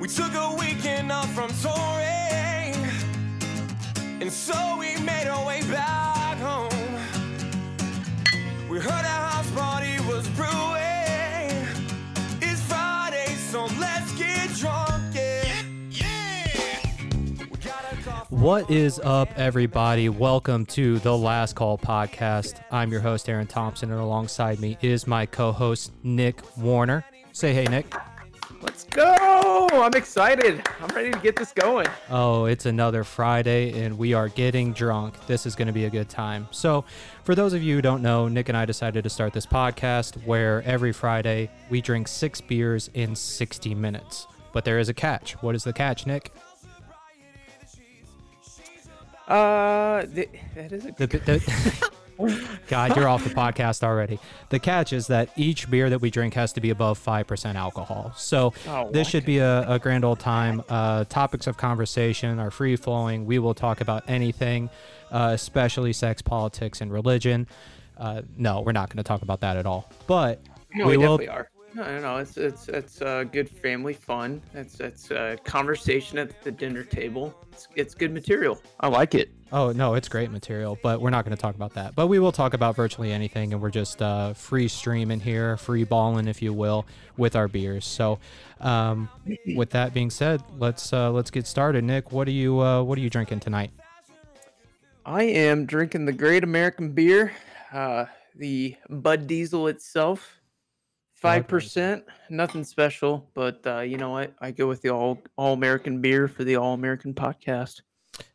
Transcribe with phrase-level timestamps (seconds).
[0.00, 2.74] We took a weekend off from touring,
[4.22, 6.70] and so we made our way back home.
[8.70, 11.66] We heard a house party was brewing.
[12.40, 15.62] It's Friday, so let's get drunk, yeah.
[18.02, 18.36] Coffee.
[18.36, 20.08] What is up, everybody?
[20.08, 22.62] Welcome to the Last Call podcast.
[22.70, 27.04] I'm your host, Aaron Thompson, and alongside me is my co host, Nick Warner.
[27.32, 27.94] Say hey, Nick.
[28.62, 29.68] Let's go!
[29.72, 30.62] I'm excited.
[30.80, 31.86] I'm ready to get this going.
[32.10, 35.14] Oh, it's another Friday, and we are getting drunk.
[35.26, 36.46] This is going to be a good time.
[36.50, 36.84] So,
[37.24, 40.22] for those of you who don't know, Nick and I decided to start this podcast
[40.26, 44.26] where every Friday we drink six beers in 60 minutes.
[44.52, 45.32] But there is a catch.
[45.42, 46.30] What is the catch, Nick?
[49.26, 51.90] Uh, th- that is a The, the,
[52.68, 54.18] God, you're off the podcast already.
[54.50, 58.12] The catch is that each beer that we drink has to be above 5% alcohol.
[58.16, 60.62] So Oh, this should be a, a grand old time.
[60.68, 63.26] Uh, topics of conversation are free flowing.
[63.26, 64.70] We will talk about anything,
[65.10, 67.46] uh, especially sex, politics, and religion.
[67.96, 69.90] Uh, no, we're not going to talk about that at all.
[70.06, 70.42] But
[70.74, 71.20] no, we we will.
[71.28, 71.50] are.
[71.74, 72.16] No, no, no.
[72.16, 74.42] It's it's it's uh, good family fun.
[74.54, 77.34] It's it's uh, conversation at the dinner table.
[77.52, 78.60] It's it's good material.
[78.80, 79.30] I like it.
[79.52, 81.94] Oh no, it's great material, but we're not going to talk about that.
[81.94, 85.84] But we will talk about virtually anything, and we're just uh, free streaming here, free
[85.84, 87.84] balling, if you will, with our beers.
[87.84, 88.18] So,
[88.60, 89.08] um,
[89.54, 91.84] with that being said, let's uh, let's get started.
[91.84, 93.70] Nick, what are you uh, what are you drinking tonight?
[95.06, 97.32] I am drinking the Great American Beer,
[97.72, 100.39] uh, the Budweiser itself.
[101.20, 104.32] Five percent, nothing special, but uh, you know what?
[104.40, 107.82] I go with the all all American beer for the all American podcast.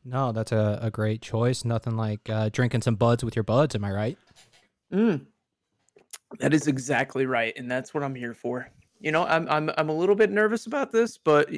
[0.04, 1.66] No, that's a, a great choice.
[1.66, 3.74] Nothing like uh, drinking some buds with your buds.
[3.74, 4.18] Am I right?
[4.94, 5.26] Mm.
[6.40, 8.70] That is exactly right, and that's what I'm here for.
[9.00, 11.50] You know, I'm I'm I'm a little bit nervous about this, but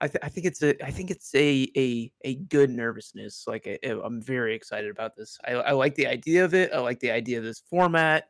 [0.00, 3.44] I th- I think it's a I think it's a a a good nervousness.
[3.46, 5.38] Like I, I'm very excited about this.
[5.46, 6.72] I, I like the idea of it.
[6.72, 8.28] I like the idea of this format.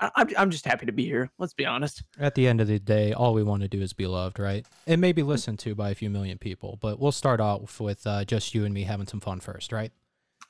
[0.00, 1.30] I, I'm I'm just happy to be here.
[1.38, 2.02] Let's be honest.
[2.18, 4.66] At the end of the day, all we want to do is be loved, right?
[4.86, 8.06] It may be listened to by a few million people, but we'll start off with
[8.06, 9.92] uh, just you and me having some fun first, right?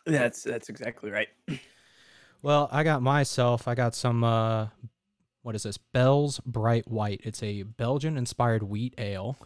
[0.06, 1.28] That's that's exactly right.
[2.42, 3.66] Well, I got myself.
[3.66, 4.22] I got some.
[4.22, 4.68] Uh,
[5.42, 5.78] what is this?
[5.78, 7.20] Bell's Bright White.
[7.24, 9.36] It's a Belgian-inspired wheat ale,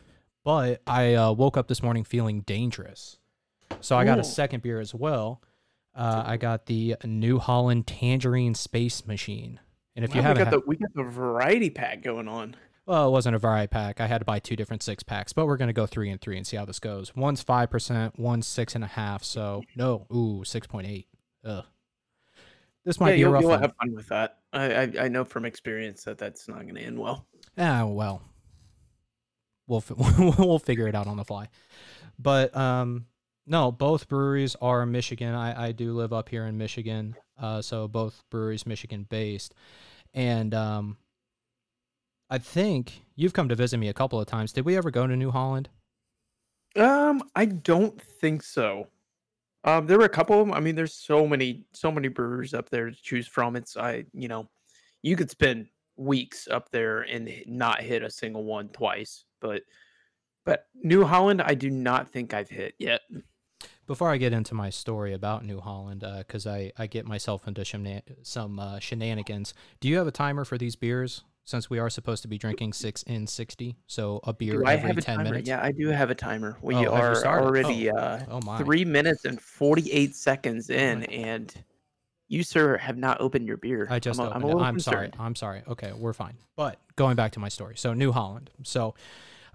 [0.44, 3.18] but I uh, woke up this morning feeling dangerous,
[3.80, 5.42] so I got a second beer as well.
[5.94, 9.58] Uh, I got the New Holland Tangerine Space Machine,
[9.98, 12.54] and if you haven't, got the we got the variety pack going on.
[12.86, 14.00] well, it wasn't a variety pack.
[14.00, 16.36] I had to buy two different six packs, but we're gonna go three and three
[16.36, 17.16] and see how this goes.
[17.16, 19.24] One's five percent, one's six and a half.
[19.24, 21.08] So no, ooh, six point eight.
[21.44, 21.64] Ugh.
[22.84, 23.60] This might yeah, be a rough you'll one.
[23.60, 24.38] have fun with that.
[24.52, 27.26] I, I I know from experience that that's not going to end well.
[27.58, 28.22] Ah, well,
[29.66, 29.82] we'll
[30.38, 31.48] we'll figure it out on the fly.
[32.20, 33.06] But um,
[33.48, 35.34] no, both breweries are Michigan.
[35.34, 39.54] I I do live up here in Michigan, uh, so both breweries Michigan based,
[40.14, 40.96] and um,
[42.30, 44.52] I think you've come to visit me a couple of times.
[44.52, 45.68] Did we ever go to New Holland?
[46.76, 48.88] Um, I don't think so.
[49.64, 50.50] Um, there were a couple of.
[50.52, 53.56] I mean, there's so many, so many brewers up there to choose from.
[53.56, 54.48] It's I, you know,
[55.02, 59.24] you could spend weeks up there and not hit a single one twice.
[59.40, 59.62] But,
[60.44, 63.00] but New Holland, I do not think I've hit yet.
[63.88, 67.62] Before I get into my story about New Holland, because I, I get myself into
[67.62, 71.24] shena- some uh, shenanigans, do you have a timer for these beers?
[71.46, 74.88] Since we are supposed to be drinking six in 60, so a beer Do every
[74.88, 75.30] have a 10 timer?
[75.30, 75.48] minutes.
[75.48, 76.58] Yeah, I do have a timer.
[76.60, 78.58] We Oh, are already uh, Oh my.
[78.58, 81.64] three minutes and forty-eight seconds in, my and
[82.28, 83.86] you, sir, have not opened your beer.
[83.88, 84.62] I just I'm, opened I'm.
[84.74, 85.10] I'm sorry.
[85.18, 85.62] I'm sorry.
[85.66, 86.34] Okay, we're fine.
[86.54, 87.76] But going back to my story.
[87.78, 88.50] So New Holland.
[88.64, 88.94] So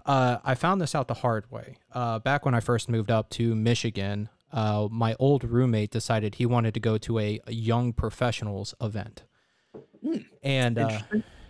[0.06, 1.78] uh, I found this out the hard way.
[1.92, 6.46] Uh, back when I first moved up to Michigan, uh, my old roommate decided he
[6.46, 9.24] wanted to go to a young professionals event.
[10.42, 11.00] And uh,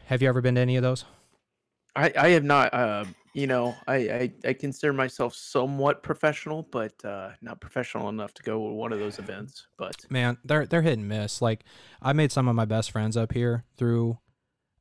[0.06, 1.04] have you ever been to any of those?
[1.96, 2.72] I, I have not.
[2.72, 3.04] Uh,
[3.34, 8.42] you know, I, I I consider myself somewhat professional, but uh, not professional enough to
[8.44, 9.66] go to one of those events.
[9.76, 11.42] But Man, they're they're hit and miss.
[11.42, 11.64] Like
[12.00, 14.18] I made some of my best friends up here through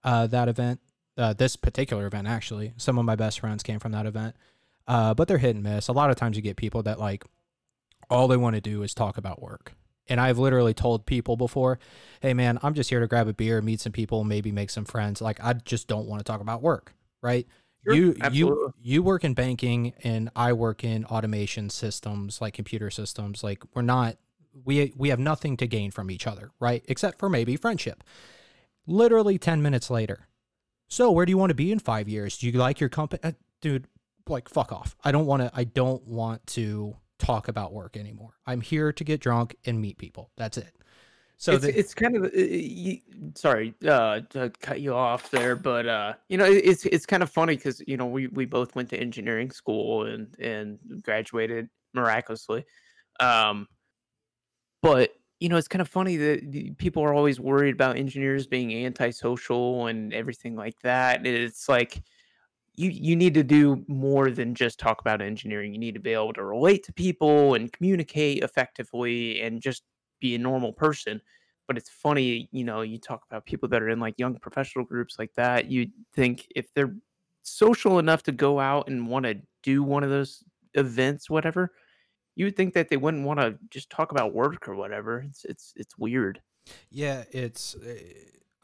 [0.04, 0.80] uh, that event.
[1.18, 4.36] Uh, this particular event, actually, some of my best friends came from that event.
[4.88, 5.88] Uh, but they're hit and miss.
[5.88, 7.24] A lot of times, you get people that like
[8.10, 9.74] all they want to do is talk about work.
[10.08, 11.80] And I've literally told people before,
[12.22, 14.84] "Hey, man, I'm just here to grab a beer, meet some people, maybe make some
[14.84, 15.22] friends.
[15.22, 17.48] Like I just don't want to talk about work, right?"
[17.86, 18.38] Sure, you absolutely.
[18.40, 23.62] you you work in banking and I work in automation systems like computer systems like
[23.74, 24.16] we're not
[24.64, 28.02] we we have nothing to gain from each other right except for maybe friendship
[28.88, 30.28] literally 10 minutes later
[30.94, 33.20] so where do you want to be in 5 years do you like your company
[33.24, 33.32] uh,
[33.62, 33.88] dude
[34.28, 34.96] like fuck off.
[35.04, 38.34] I don't want to I don't want to talk about work anymore.
[38.46, 40.32] I'm here to get drunk and meet people.
[40.38, 40.74] That's it.
[41.38, 43.00] So it's, the, it's kind of uh, you,
[43.36, 47.22] sorry uh, to cut you off there, but uh, you know it- it's it's kind
[47.24, 51.70] of funny because you know we we both went to engineering school and and graduated
[51.94, 52.66] miraculously,
[53.20, 53.68] um,
[54.82, 55.12] but
[55.44, 59.88] you know it's kind of funny that people are always worried about engineers being antisocial
[59.88, 61.28] and everything like that.
[61.28, 62.02] It's like
[62.76, 65.74] you you need to do more than just talk about engineering.
[65.74, 69.84] You need to be able to relate to people and communicate effectively and just
[70.22, 71.22] be a normal person.
[71.68, 74.86] But it's funny, you know, you talk about people that are in like young professional
[74.86, 75.68] groups like that.
[75.72, 76.96] You think if they're
[77.44, 80.44] social enough to go out and want to do one of those
[80.76, 81.74] events, whatever,
[82.36, 85.20] you would think that they wouldn't want to just talk about work or whatever.
[85.28, 86.42] It's it's it's weird.
[86.90, 87.96] yeah, it's uh,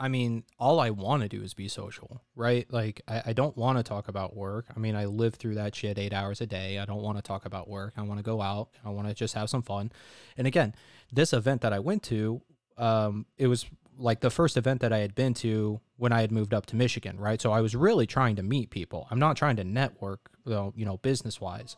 [0.01, 2.65] I mean, all I want to do is be social, right?
[2.71, 4.67] Like I, I don't want to talk about work.
[4.73, 6.79] I mean, I live through that shit eight hours a day.
[6.79, 7.93] I don't want to talk about work.
[7.97, 8.69] I want to go out.
[8.85, 9.91] I want to just have some fun.
[10.37, 10.73] And again,
[11.11, 12.41] this event that I went to,
[12.77, 13.65] um, it was
[13.97, 16.77] like the first event that I had been to when I had moved up to
[16.77, 17.41] Michigan, right?
[17.41, 19.05] So I was really trying to meet people.
[19.11, 21.75] I'm not trying to network, though, you know, business wise.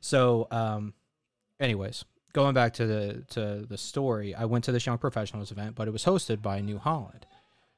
[0.00, 0.94] So, um,
[1.60, 5.76] anyways, going back to the to the story, I went to this young professionals event,
[5.76, 7.26] but it was hosted by New Holland.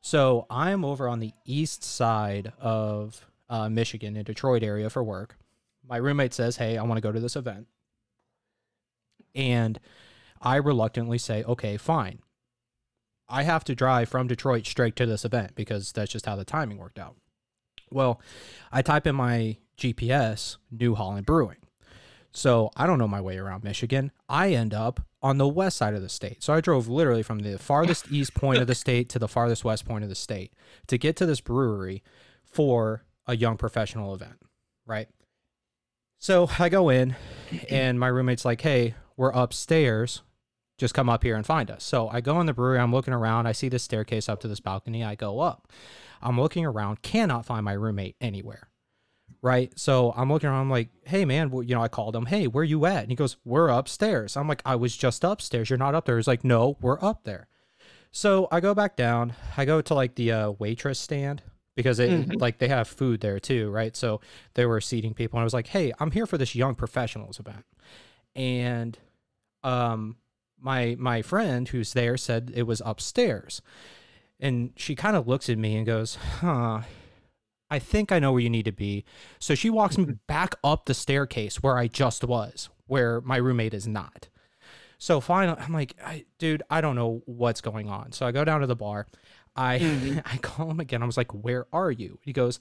[0.00, 5.36] So I'm over on the east side of uh, Michigan, in Detroit area for work.
[5.86, 7.66] My roommate says, "Hey, I want to go to this event,"
[9.34, 9.78] and
[10.40, 12.20] I reluctantly say, "Okay, fine."
[13.28, 16.44] I have to drive from Detroit straight to this event because that's just how the
[16.44, 17.16] timing worked out.
[17.90, 18.20] Well,
[18.70, 21.61] I type in my GPS New Holland Brewing.
[22.32, 24.10] So I don't know my way around Michigan.
[24.28, 26.42] I end up on the west side of the state.
[26.42, 29.64] So I drove literally from the farthest east point of the state to the farthest
[29.64, 30.52] west point of the state
[30.86, 32.02] to get to this brewery
[32.44, 34.38] for a young professional event,
[34.86, 35.08] right?
[36.18, 37.16] So I go in
[37.68, 40.22] and my roommate's like, "Hey, we're upstairs.
[40.78, 43.14] Just come up here and find us." So I go in the brewery, I'm looking
[43.14, 45.04] around, I see this staircase up to this balcony.
[45.04, 45.68] I go up.
[46.20, 48.71] I'm looking around, cannot find my roommate anywhere
[49.42, 49.76] right?
[49.78, 52.46] So I'm looking around, I'm like, hey man, well, you know, I called him, hey,
[52.46, 53.02] where you at?
[53.02, 54.36] And he goes, we're upstairs.
[54.36, 55.68] I'm like, I was just upstairs.
[55.68, 56.16] You're not up there.
[56.16, 57.48] He's like, no, we're up there.
[58.12, 59.34] So I go back down.
[59.56, 61.42] I go to like the uh, waitress stand
[61.74, 62.40] because it Mhm.
[62.40, 63.96] like they have food there too, right?
[63.96, 64.20] So
[64.54, 67.40] they were seating people, and I was like, hey, I'm here for this young professionals
[67.40, 67.64] event,
[68.36, 68.98] and
[69.64, 70.16] um,
[70.60, 73.62] my my friend who's there said it was upstairs,
[74.38, 76.82] and she kind of looks at me and goes, huh.
[77.72, 79.04] I think I know where you need to be.
[79.38, 83.72] So she walks me back up the staircase where I just was, where my roommate
[83.72, 84.28] is not.
[84.98, 88.12] So finally, I'm like, I, dude, I don't know what's going on.
[88.12, 89.06] So I go down to the bar.
[89.56, 90.22] I Mhm.
[90.32, 91.02] I call him again.
[91.02, 92.18] I was like, where are you?
[92.22, 92.60] He goes,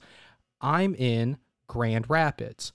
[0.62, 1.36] I'm in
[1.66, 2.72] Grand Rapids.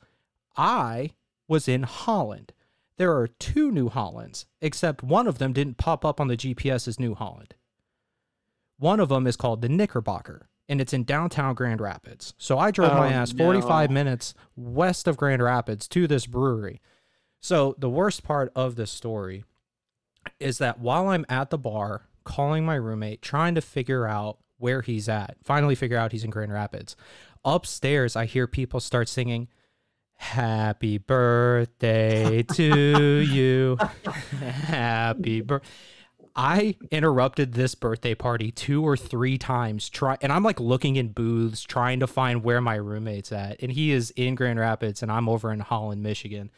[0.56, 1.13] I
[1.48, 2.54] was in Holland.
[2.98, 6.88] There are two New Hollands, except one of them didn't pop up on the GPS
[6.88, 7.56] as New Holland.
[8.78, 12.34] One of them is called the Knickerbocker, and it's in downtown Grand Rapids.
[12.38, 13.94] So I drove my Oh, ass 45 no.
[13.94, 16.81] minutes west of Grand Rapids to this brewery.
[17.40, 19.44] So the worst part of this story
[20.40, 24.81] is that while I'm at the bar calling my roommate, trying to figure out where
[24.81, 26.96] he's at, finally figure out he's in Grand Rapids,
[27.46, 29.48] upstairs I hear people start singing,
[30.19, 33.78] Happy birthday to you.
[34.42, 35.68] Happy birthday.
[36.37, 41.07] I interrupted this birthday party two or three times try and I'm like looking in
[41.09, 45.11] booths trying to find where my roommate's at and he is in Grand Rapids and
[45.11, 46.51] I'm over in Holland, Michigan.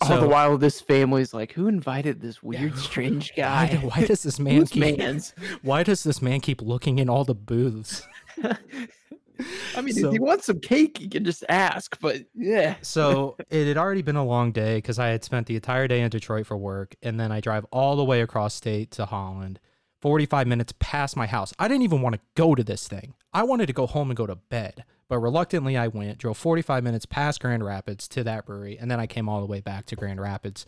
[0.00, 3.68] All the while, this family's like, who invited this weird, strange guy?
[3.68, 5.34] do- why does this man keep man's?
[5.60, 8.02] why does this man keep looking in all the booths?
[9.76, 11.98] I mean, So- if you want some cake, you can just ask.
[12.00, 15.56] But yeah, So it had already been a long day because I had spent the
[15.56, 18.90] entire day in Detroit for work, and then I drive all the way across state
[18.92, 19.60] to Holland,
[20.02, 21.52] 45 minutes past my house.
[21.58, 23.14] I didn't even want to go to this thing.
[23.32, 26.82] I wanted to go home and go to bed, but reluctantly I went, drove 45
[26.82, 29.86] minutes past Grand Rapids to that brewery, and then I came all the way back
[29.86, 30.66] to Grand Rapids,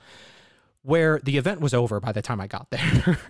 [0.83, 3.19] where the event was over by the time I got there.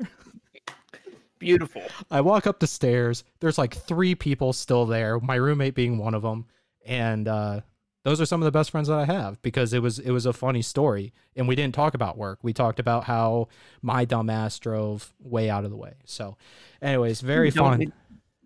[1.42, 1.82] beautiful.
[2.10, 3.24] I walk up the stairs.
[3.40, 6.46] There's like three people still there, my roommate being one of them,
[6.86, 7.60] and uh,
[8.04, 10.26] those are some of the best friends that I have because it was it was
[10.26, 12.38] a funny story, and we didn't talk about work.
[12.42, 13.48] We talked about how
[13.82, 15.94] my dumbass drove way out of the way.
[16.04, 16.36] So,
[16.80, 17.82] anyways, very You fun.
[17.82, 17.92] it-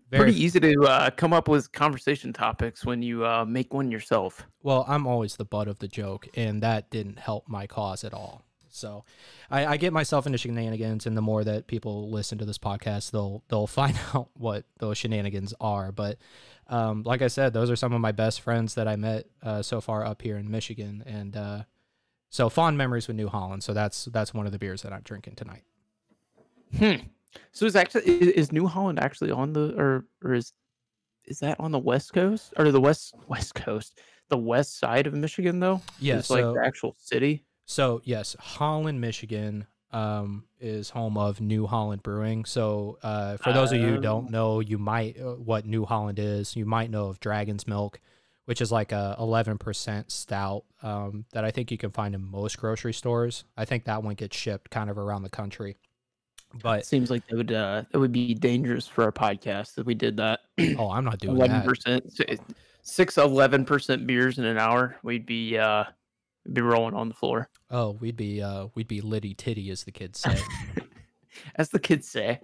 [0.09, 3.91] Very Pretty easy to uh, come up with conversation topics when you uh, make one
[3.91, 4.47] yourself.
[4.63, 4.85] well.
[4.87, 8.43] I'm always the butt of the joke, and that didn't help my cause at all.
[8.77, 9.05] So
[9.51, 13.11] I, I get myself into shenanigans, and the more that people listen to this podcast,
[13.11, 15.93] they'll they'll find out what those shenanigans are.
[15.93, 16.19] But
[16.69, 19.63] um, like I said, those are some of my best friends that I met uh,
[19.63, 21.63] so far up here in Michigan, and uh,
[22.31, 23.63] so fond memories with New Holland.
[23.63, 25.63] So that's that's one of the beers that I'm drinking tonight.
[26.77, 27.07] Hmm.
[27.53, 30.53] So is actually is, New Holland actually on the or or is
[31.25, 35.15] is that on the west coast or the west west coast the west side of
[35.15, 35.81] Michigan though?
[35.99, 37.46] Yeah, it's like the actual city.
[37.67, 42.45] So yes, Holland, Michigan, um, is home of New Holland Brewing.
[42.45, 44.01] So uh, for those of you who Oh.
[44.01, 46.57] don't know, you might uh, what New Holland is.
[46.57, 48.01] You might know of Dragon's Milk,
[48.47, 52.59] which is like a 11% stout um, that I think you can find in most
[52.59, 53.45] grocery stores.
[53.57, 55.77] I think that one gets shipped kind of around the country.
[56.55, 59.87] It But seems like that would uh that would be dangerous for our podcast if
[59.87, 60.41] we did that.
[60.79, 61.67] oh, I'm not doing Eleven that.
[61.67, 62.21] percent,
[62.83, 64.97] six eleven percent beers in an hour.
[65.03, 65.85] We'd be uh
[66.53, 69.93] be rolling on the floor, Oh, we'd be uh, we'd be litty titty, as the
[69.93, 70.39] kids say.
[71.57, 72.41] as the kids say.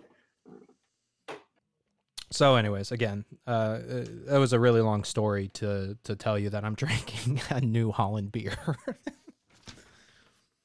[2.30, 6.50] So, anyways, again, uh, uh, that was a really long story to to tell you
[6.50, 8.56] that I'm drinking a New Holland beer.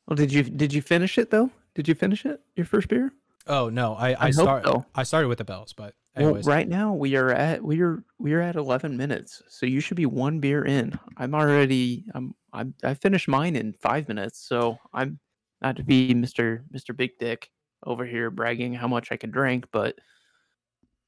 [0.07, 1.51] Well, did you did you finish it though?
[1.75, 2.39] Did you finish it?
[2.55, 3.11] Your first beer?
[3.45, 4.85] oh no, I I, I start so.
[4.95, 8.01] I started with the bells, but Well, anyways, right now we are at we are
[8.17, 10.97] we are at eleven minutes, so you should be one beer in.
[11.17, 15.19] I'm already I'm I'm I finished mine in five minutes, so I'm
[15.61, 17.49] not to be Mister Mister Big Dick
[17.85, 19.95] over here bragging how much I can drink, but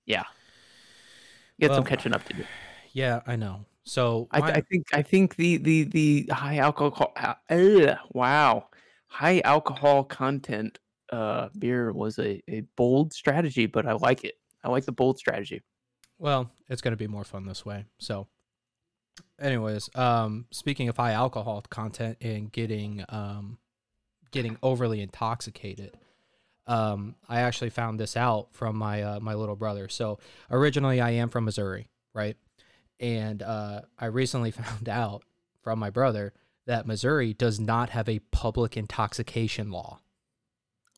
[0.06, 0.24] yeah,
[1.60, 2.44] get some catching up to do.
[2.94, 3.66] yeah, I know.
[3.84, 8.68] So I, my- I think I think the the the high alcohol uh, wow
[9.08, 10.78] high alcohol content
[11.12, 14.36] uh beer was a, a bold strategy, but I like it.
[14.64, 15.64] I like the bold strategy.
[16.20, 17.86] well, it's gonna be more fun this way.
[17.98, 18.28] So,
[19.40, 23.58] anyways, um, speaking of high alcohol content and getting um,
[24.32, 25.98] getting overly intoxicated.
[26.68, 29.90] Um, I actually found this out from my uh, my little brother.
[29.90, 30.20] So
[30.52, 32.38] originally, I am from Missouri, right?
[33.00, 35.24] And uh, I recently found out
[35.64, 36.34] from my brother
[36.68, 40.00] that Missouri does not have a public intoxication law.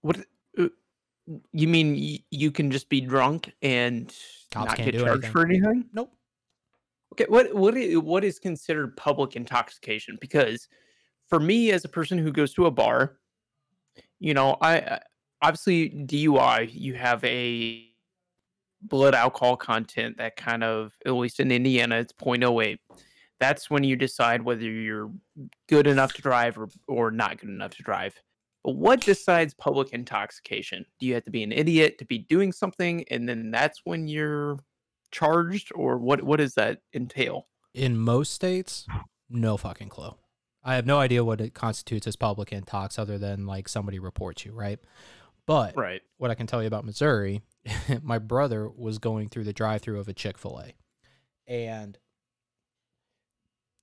[0.01, 0.25] What
[0.60, 0.67] uh,
[1.53, 2.19] you mean?
[2.29, 4.13] You can just be drunk and
[4.51, 5.31] Cops not get charged anything.
[5.31, 5.86] for anything?
[5.93, 6.12] Nope.
[7.13, 10.17] Okay, what what what is considered public intoxication?
[10.21, 10.67] Because
[11.27, 13.17] for me, as a person who goes to a bar,
[14.19, 15.01] you know, I I-
[15.41, 17.87] obviously DUI, you have a
[18.83, 22.79] blood alcohol content that kind of, at least in Indiana, it's 0.08.
[23.39, 25.11] That's when you decide whether you're
[25.67, 28.13] good enough to drive or, or not good enough to drive.
[28.63, 30.85] But what decides public intoxication?
[30.99, 34.07] Do you have to be an idiot to be doing something, and then that's when
[34.07, 34.59] you're
[35.11, 36.23] charged, or what?
[36.23, 37.47] What does that entail?
[37.73, 38.85] In most states,
[39.29, 40.15] no fucking clue.
[40.63, 44.45] I have no idea what it constitutes as public intox other than like somebody reports
[44.45, 44.79] you, right?
[45.47, 46.01] But Right.
[46.17, 47.41] what I can tell you about Missouri,
[48.01, 50.75] my brother was going through the drive-through of a Chick-fil-A,
[51.47, 51.97] and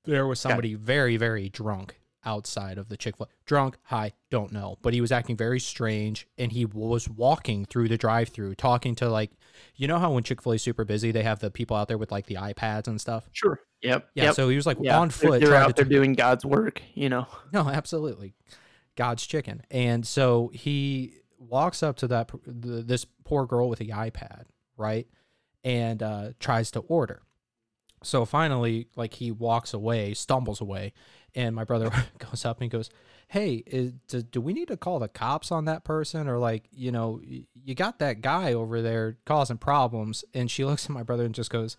[0.05, 3.29] there was somebody very, very drunk outside of the Chick-fil-A.
[3.47, 7.89] Drunk, high, don't know, but he was acting very strange, and he was walking through
[7.89, 9.31] the drive-through, talking to like,
[9.75, 12.13] you know how when Chick-fil-A is super busy, they have the people out there with
[12.13, 13.29] like the iPads and stuff.
[13.33, 13.61] Sure.
[13.83, 14.11] Yep.
[14.15, 14.35] Yeah, yep.
[14.35, 14.99] so he was like yeah.
[14.99, 16.83] on they're- foot They're, out there t- doing God's work.
[16.95, 17.27] You know.
[17.53, 18.35] no, absolutely.
[18.95, 19.63] God's chicken.
[19.71, 24.45] And so he walks up to that the, this poor girl with the iPad,
[24.77, 25.07] right?
[25.65, 27.23] And uh, tries to order.
[28.03, 30.93] So finally, like he walks away, stumbles away,
[31.39, 32.91] and my brother goes up and goes,
[33.29, 36.65] "Hey, is, do, do we need to call the cops on that person, or like,
[36.73, 41.05] you know, you got that guy over there causing problems?" And she looks at my
[41.05, 41.77] brother and just goes,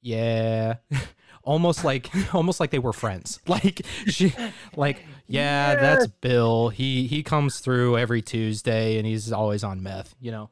[0.00, 0.76] "Yeah."
[1.42, 3.40] almost like almost like they were friends.
[3.46, 4.34] Like she
[4.76, 6.68] like yeah, that's bill.
[6.68, 10.50] He he comes through every tuesday and he's always on meth you know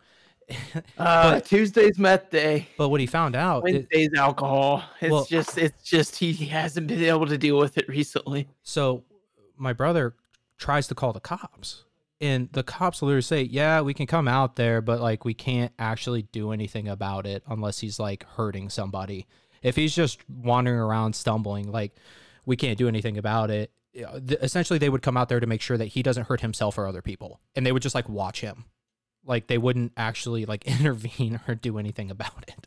[0.98, 2.68] Uh, Tuesday's meth day.
[2.76, 4.82] but what he found out it- Wednesday's alcohol.
[5.00, 8.48] It's Well- just it's just he hasn't been able to deal with it recently.
[8.62, 9.04] so
[9.56, 10.14] my brother
[10.56, 11.84] tries to call the cops
[12.20, 15.72] and the cops literally say yeah we can come out there but like we can't
[15.78, 19.26] actually do anything about it unless he's like hurting somebody
[19.62, 21.92] if he's just wandering around stumbling like
[22.46, 25.76] we can't do anything about it essentially they would come out there to make sure
[25.76, 28.64] that he doesn't hurt himself or other people and they would just like watch him
[29.25, 32.66] like they wouldn't actually like intervene or do anything about it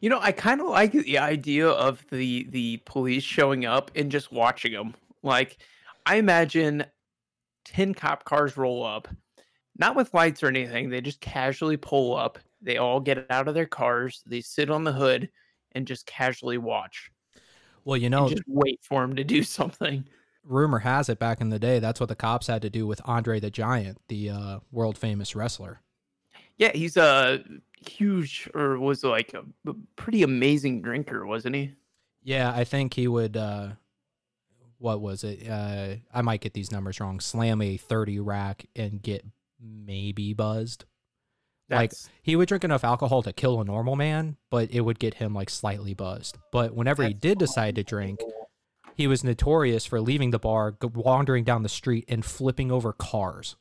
[0.00, 4.10] You know, I kind of like the idea of the the police showing up and
[4.12, 4.94] just watching them.
[5.22, 5.58] Like,
[6.06, 6.84] I imagine
[7.64, 9.08] ten cop cars roll up,
[9.76, 10.90] not with lights or anything.
[10.90, 12.38] They just casually pull up.
[12.62, 14.22] They all get out of their cars.
[14.26, 15.30] They sit on the hood
[15.72, 17.10] and just casually watch.
[17.84, 20.04] well you know just wait for them to do something.
[20.48, 23.00] Rumor has it back in the day that's what the cops had to do with
[23.04, 25.80] Andre the Giant, the uh, world famous wrestler.
[26.56, 27.44] Yeah, he's a
[27.80, 29.44] huge or was like a
[29.96, 31.72] pretty amazing drinker, wasn't he?
[32.24, 33.36] Yeah, I think he would.
[33.36, 33.70] Uh,
[34.78, 35.48] what was it?
[35.48, 37.20] Uh, I might get these numbers wrong.
[37.20, 39.24] Slam a thirty rack and get
[39.60, 40.84] maybe buzzed.
[41.70, 45.14] Like he would drink enough alcohol to kill a normal man, but it would get
[45.14, 46.38] him like slightly buzzed.
[46.50, 48.20] But whenever he did decide to drink,
[48.98, 53.56] he was notorious for leaving the bar, wandering down the street, and flipping over cars.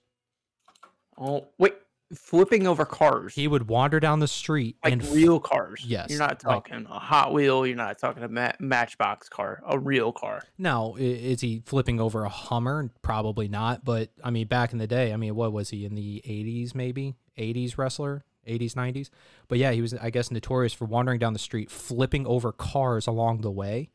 [1.18, 1.74] oh wait,
[2.14, 3.36] flipping over cars.
[3.36, 5.84] He would wander down the street like and real cars.
[5.86, 7.66] Yes, You're not like- talking a Hot Wheel.
[7.66, 9.62] You're not talking a ma- Matchbox car.
[9.68, 10.42] A real car.
[10.58, 12.90] Now, is he flipping over a Hummer?
[13.02, 13.84] Probably not.
[13.86, 16.74] But I mean, back in the day, I mean, what was he in the 80s,
[16.76, 17.16] maybe?
[17.38, 18.24] 80s wrestler?
[18.48, 19.10] 80s, 90s?
[19.50, 23.06] But yeah, he was, I guess, notorious for wandering down the street, flipping over cars
[23.06, 23.90] along the way.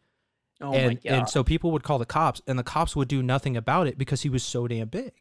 [0.63, 1.13] Oh my and, god.
[1.13, 3.99] and so people would call the cops, and the cops would do nothing about it
[3.99, 5.13] because he was so damn big.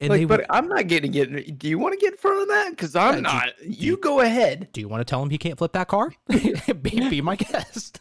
[0.00, 1.58] And like, they but would, I'm not getting get.
[1.58, 2.70] Do you want to get in front of that?
[2.70, 3.44] Because I'm Yeah, not.
[3.62, 4.68] do you you- go ahead.
[4.72, 6.12] do you want to tell him he can't flip that car?
[6.28, 8.00] be, be my guest.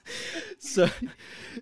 [0.57, 0.89] So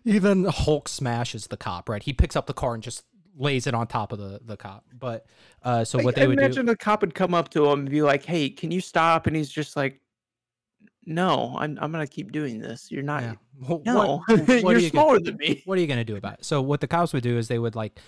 [0.05, 2.01] even Hulk smashes the cop, right?
[2.01, 3.03] He picks up the car and just
[3.37, 4.85] lays it on top of the, the cop.
[4.97, 5.25] But
[5.63, 7.79] uh, so Like, what they would imagine do, a cop would come up to him
[7.81, 10.00] and be like, "Hey, can you stop?" And he's just like,
[11.05, 11.77] "No, I'm.
[11.81, 12.91] I'm gonna keep doing this.
[12.91, 13.23] You're not.
[13.23, 13.33] yeah.
[13.63, 16.03] Wh- No, what- what you're you gonna- smaller than me." what are you going to
[16.05, 16.45] do about it?
[16.45, 17.99] So what the cops would do is they would like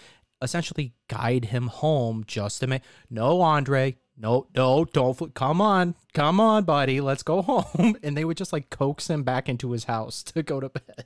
[0.41, 5.95] essentially guide him home just to make no Andre, no, no, don't fl- come on,
[6.13, 7.97] come on, buddy, let's go home.
[8.03, 11.05] And they would just like coax him back into his house to go to bed.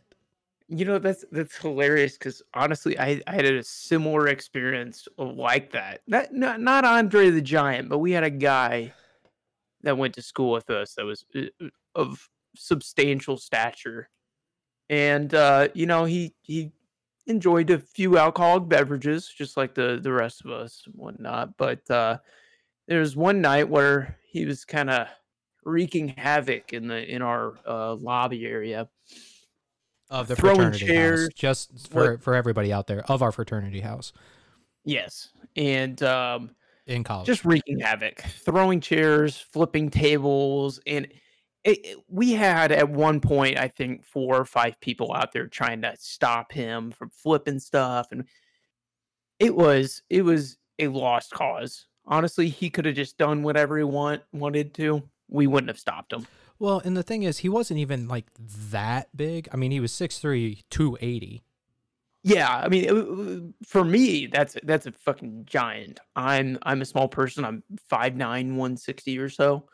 [0.70, 5.72] You know that's that's hilarious because honestly, I, I had a similar experience uh, like
[5.72, 6.02] that.
[6.08, 8.92] Not, not not Andre the Giant, but we had a guy
[9.84, 14.10] that went to school with us that was uh, uh, of substantial stature,
[14.90, 16.72] and uh, you know he he
[17.28, 21.58] enjoyed a few alcoholic beverages just like the the rest of us and whatnot.
[21.58, 22.20] But uh,
[22.88, 25.08] there was one night where he was kind of
[25.64, 28.90] wreaking havoc in the in our uh, lobby area.
[30.10, 33.32] Of the Throwing fraternity chairs, house, just for what- for everybody out there of our
[33.34, 34.14] fraternity house
[34.86, 36.56] Yes, and um,
[36.88, 37.28] in college.
[37.28, 41.06] just wreaking havoc, throwing chairs, flipping tables, and
[41.64, 45.48] it, it- we had at one point, I think, four or five people out there
[45.48, 48.26] trying to stop him from flipping stuff, and
[49.40, 51.86] it was it was a lost cause.
[52.06, 55.04] Honestly, he could have just done whatever he want wanted to.
[55.30, 56.26] We wouldn't have stopped him.
[56.58, 58.28] well, and the thing is, he wasn't even like
[58.72, 59.50] that big.
[59.52, 61.44] I mean, he was 6'3", 280.
[62.28, 66.00] Yeah, I mean, for me, that's that's a fucking giant.
[66.16, 67.46] I'm I'm a small person.
[67.46, 69.70] I'm 5'9", 160 or so.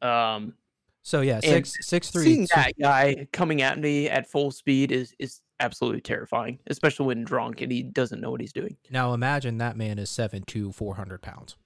[0.00, 0.54] Um,
[1.02, 2.24] So yeah, six six three.
[2.24, 7.22] seeing that guy coming at me at full speed is is absolutely terrifying, especially when
[7.24, 8.76] drunk and he doesn't know what he's doing.
[8.90, 11.56] Now imagine that man is seven to four hundred pounds.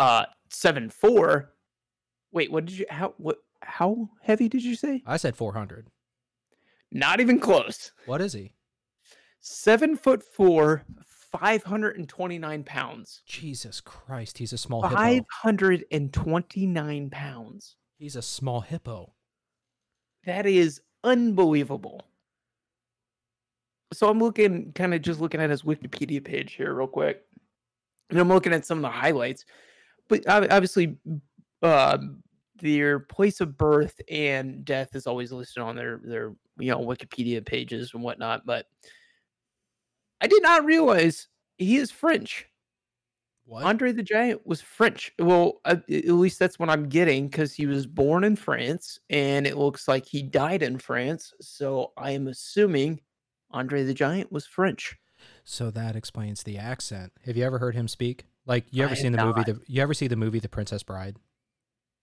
[0.00, 1.54] Uh, seven four.
[2.32, 2.86] Wait, what did you?
[2.90, 3.38] How what?
[3.62, 5.02] How heavy did you say?
[5.06, 5.88] I said four hundred.
[6.90, 7.92] Not even close.
[8.06, 8.54] What is he?
[9.40, 13.22] Seven foot four, five hundred and twenty nine pounds.
[13.26, 14.94] Jesus Christ, he's a small hippo.
[14.94, 17.76] Five hundred and twenty nine pounds.
[17.98, 19.14] He's a small hippo.
[20.24, 22.04] That is unbelievable.
[23.92, 27.22] So I'm looking, kind of just looking at his Wikipedia page here, real quick,
[28.10, 29.44] and I'm looking at some of the highlights.
[30.08, 30.96] But obviously,
[31.62, 31.98] uh,
[32.58, 37.44] their place of birth and death is always listed on their their you know Wikipedia
[37.44, 38.44] pages and whatnot.
[38.46, 38.66] But
[40.20, 42.46] I did not realize he is French.
[43.46, 43.64] What?
[43.64, 45.10] Andre the Giant was French.
[45.18, 49.46] Well, uh, at least that's what I'm getting because he was born in France and
[49.46, 51.32] it looks like he died in France.
[51.40, 53.00] So I am assuming
[53.50, 54.96] Andre the Giant was French.
[55.44, 57.12] so that explains the accent.
[57.24, 58.26] Have you ever heard him speak?
[58.44, 59.44] Like you ever I seen the movie?
[59.44, 61.16] The you ever see the movie The Princess Bride?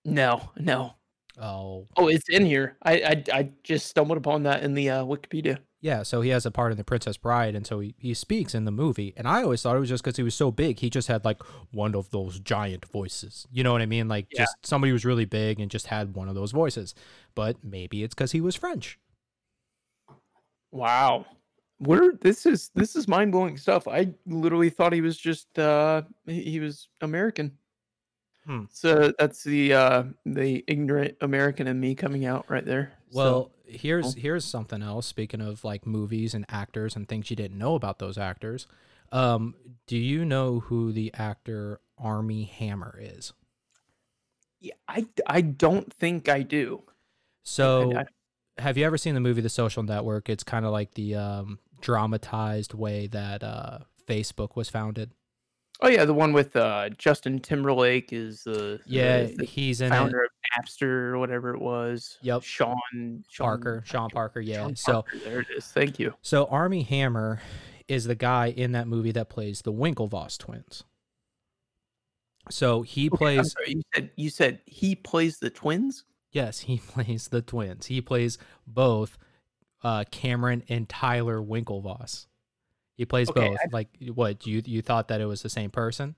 [0.06, 0.96] No, no.
[1.38, 2.78] Oh, Oh, it's in here.
[2.84, 5.60] I I, I just stumbled upon that in the uh, Wikipedia.
[5.82, 6.04] yeah.
[6.04, 8.64] So he has a part in The Princess Bride, and so he, he speaks in
[8.66, 9.14] the movie.
[9.18, 10.80] And I always thought it was just because he was so big.
[10.80, 11.42] He just had like
[11.72, 13.46] one of those giant voices.
[13.52, 14.08] You know what I mean?
[14.08, 14.44] Like Yeah.
[14.44, 16.96] just somebody who was really big and just had one of those voices.
[17.36, 18.98] But maybe it's because he was French.
[20.72, 21.26] Wow.
[21.80, 23.88] We're this is this is mind blowing stuff.
[23.88, 27.58] I literally thought he was just uh he was American.
[28.46, 28.66] Hmm.
[28.72, 32.94] So that's the uh the ignorant American in me coming out right there.
[33.12, 34.20] So- Well, here's Oh.
[34.20, 35.08] here's something else.
[35.08, 38.68] Speaking of like movies and actors and things you didn't know about those actors,
[39.12, 39.56] um,
[39.88, 43.34] do you know who the actor Armie Hammer is?
[44.60, 46.84] yeah, I I don't think I do.
[47.44, 48.06] So, I-
[48.62, 50.30] have you ever seen the movie The Social Network?
[50.30, 55.12] It's kind of like the um, dramatized way that uh, Facebook was founded.
[55.82, 59.88] Oh yeah, the one with uh, Justin Timberlake is the Yeah, the, the he's in
[59.88, 59.96] it.
[59.96, 62.18] founder of Napster or whatever it was.
[62.22, 62.44] Yep.
[62.44, 62.78] Sean,
[63.30, 64.40] Sean Parker, Sean Parker.
[64.40, 64.62] Yeah.
[64.62, 65.66] Sean So Parker, there it is.
[65.68, 66.14] Thank you.
[66.22, 67.42] so Armie Hammer
[67.88, 70.84] is the guy in that movie that plays the Winklevoss twins.
[72.50, 76.04] So he Okay, plays sorry, you said you said he plays the twins.
[76.32, 77.88] Yes, he plays the twins.
[77.88, 79.18] He plays both
[79.84, 82.28] uh, Cameron and Tyler Winklevoss.
[82.96, 83.58] He plays Okay, both.
[83.60, 84.46] I- Like what?
[84.48, 86.16] You you thought that it was the same person?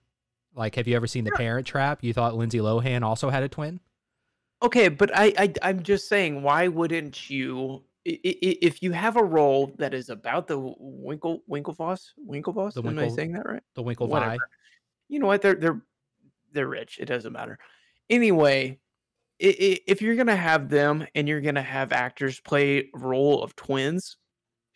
[0.56, 2.04] Like, have you ever seen The Parent Trap?
[2.04, 3.80] You thought Lindsay Lohan also had a twin?
[4.64, 7.84] Okay, but I, I I'm just saying, why wouldn't you?
[8.06, 13.02] If you have a role that is about the Winkle Winklevoss Winklevoss, The am I
[13.02, 13.62] Winkle- saying that right?
[13.76, 14.08] The Winklevi.
[14.08, 14.38] Whatever.
[15.10, 15.42] You know what?
[15.42, 15.82] They're they're
[16.54, 16.98] they're rich.
[17.00, 17.60] It doesn't matter.
[18.10, 18.80] Anyway,
[19.40, 24.18] if you're gonna have them and you're gonna have actors play role of twins,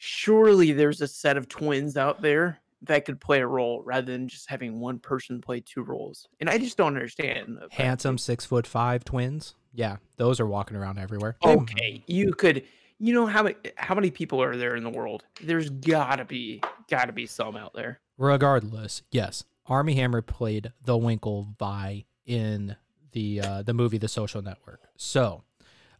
[0.03, 4.27] surely there's a set of twins out there that could play a role rather than
[4.27, 6.27] just having one person play two roles.
[6.39, 7.59] And I just don't understand.
[7.69, 9.53] Handsome six foot five twins.
[9.73, 11.37] Yeah, those are walking around everywhere.
[11.45, 12.63] Okay, you could.
[12.97, 15.23] You know how many how many people are there in the world?
[15.39, 17.99] There's gotta be gotta be some out there.
[18.17, 22.75] Regardless, yes, Armie Hammer played the Winklevi in
[23.11, 24.81] the uh, the movie The Social Network.
[24.97, 25.43] So,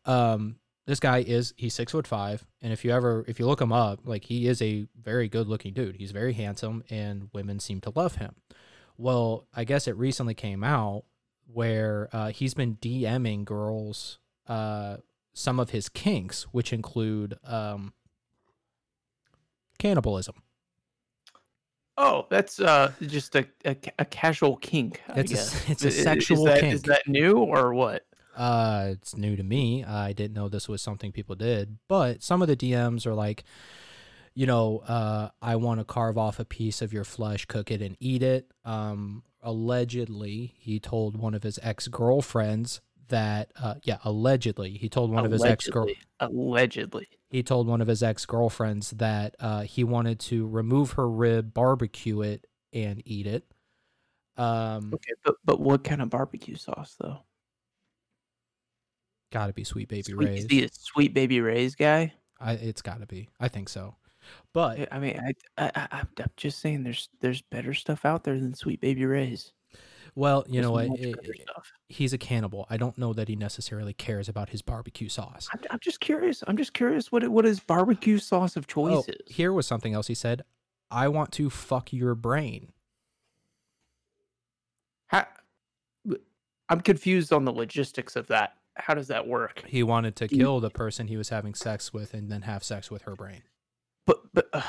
[0.06, 3.62] um, this guy is he's six foot five, and if you ever if you look
[3.62, 5.96] him up, like he is a very good looking dude.
[5.98, 8.36] He's very handsome, and women seem to love him.
[8.98, 11.04] Well, I guess it recently came out
[11.52, 14.98] where uh, he's been DMing girls uh,
[15.34, 17.94] some of his kinks, which include um,
[19.80, 20.36] cannibalism.
[21.98, 25.02] Oh, that's uh just a a, a casual kink.
[25.08, 26.74] I It's a, it's a sexual is that, kink.
[26.74, 28.06] Is that new or what?
[28.36, 29.84] Uh, it's new to me.
[29.84, 33.44] I didn't know this was something people did, but some of the DMs are like,
[34.34, 37.82] you know, uh, I want to carve off a piece of your flesh, cook it,
[37.82, 38.50] and eat it.
[38.64, 45.12] Um, allegedly, he told one of his ex girlfriends that, uh, yeah, allegedly, he told
[45.12, 45.98] one of his ex girl, Allegedly.
[46.22, 47.08] Allegedly.
[47.30, 51.54] he told one of his ex girlfriends that uh, he wanted to remove her rib,
[51.54, 53.44] barbecue it, and eat it.
[54.38, 57.20] Um, Okay, but but what kind of barbecue sauce though?
[59.32, 60.46] Gotta be sweet baby Sweet, Ray's.
[60.50, 62.14] he a sweet baby Ray's guy?
[62.40, 63.30] I, it's gotta be.
[63.40, 63.96] I think so.
[64.54, 68.24] But I- mean, I, I, I I'm I'm just saying, there's there's better stuff out
[68.24, 69.52] there than Sweet Baby Ray's.
[70.14, 70.90] Well, you There's know what?
[70.90, 71.72] much i- better i- stuff.
[71.88, 72.68] he's a cannibal.
[72.70, 75.48] I don't know that he necessarily cares about his barbecue sauce.
[75.54, 76.44] I'm, I'm just curious.
[76.48, 79.16] I'm just curious what it- what his barbecue sauce of choice Oh, is.
[79.34, 80.44] here was something else he said.
[80.92, 82.74] I want to fuck your brain.
[85.08, 85.26] How,
[86.70, 88.56] I'm confused on the logistics of that.
[88.78, 89.64] How does that work?
[89.68, 92.90] He wanted to kill the person he was having sex with and then have sex
[92.90, 93.44] with her brain.
[94.08, 94.62] But but uh,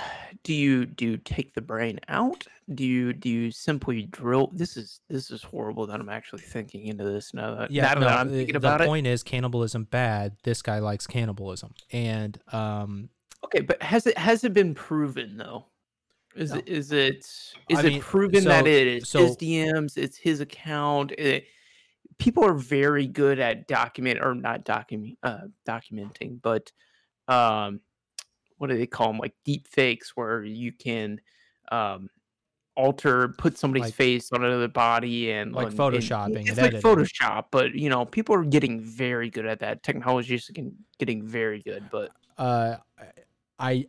[0.44, 2.46] do you do you take the brain out?
[2.74, 4.50] Do you do you simply drill?
[4.52, 7.54] This is this is horrible that I'm actually thinking into this now.
[7.54, 8.86] That, Yeah, now no, that I'm the- thinking the about it.
[8.86, 10.36] point is cannibalism bad.
[10.42, 11.72] This guy likes cannibalism.
[11.92, 13.08] And um
[13.44, 15.64] Okay, but has it has it been proven though?
[16.36, 16.58] Is No.
[16.58, 17.16] it is it
[17.68, 19.96] is I it mean, proven that it is so- his DMs?
[19.96, 21.12] It's his account.
[21.12, 21.46] It,
[22.18, 26.70] people are very good at document or not document uh, documenting, but
[27.28, 27.80] um,
[28.58, 29.18] what do they call them?
[29.18, 31.20] Like deep fakes, where you can
[31.70, 32.08] um
[32.74, 36.74] alter, put somebody's Like- face on another body, and Like and- photoshopping and It's like
[36.74, 36.82] editing.
[36.82, 39.82] Photoshop, but you know, people are getting very good at that.
[39.82, 42.76] Technology is getting getting very good, but uh
[43.58, 43.86] I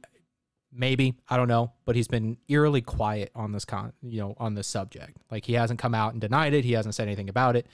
[0.76, 4.56] maybe, I don't know, but he's been eerily quiet on this con you know, on
[4.56, 5.18] this subject.
[5.32, 6.66] Like he hasn't come out and denied it.
[6.66, 7.68] He hasn't said anything about it.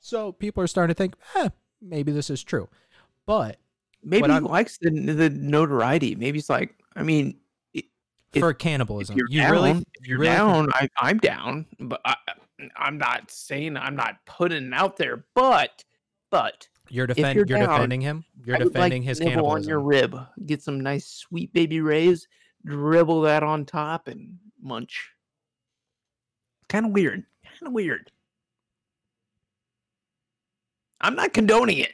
[0.00, 2.68] So people are starting to think, eh, maybe this is true.
[3.26, 3.58] But
[4.02, 6.14] Maybe he likes the the notoriety.
[6.14, 7.38] Maybe he's like, I mean,
[7.76, 7.84] i-
[8.32, 11.18] If- for if cannibalism, you're you down, really, if you you're really down, I, I'm
[11.18, 11.66] down.
[11.78, 12.16] But I,
[12.76, 15.26] I'm not saying I'm not putting it out there.
[15.34, 15.84] But
[16.30, 18.24] but you're you're you're down, defending him.
[18.44, 19.68] You're I defending like his nibble on cannibalism.
[19.68, 20.18] your rib.
[20.46, 22.26] Get some nice sweet baby rays.
[22.64, 25.10] Dribble that on top and munch.
[26.68, 27.24] Kind of weird.
[27.44, 28.10] Kind of weird.
[31.00, 31.92] I'm not condoning it.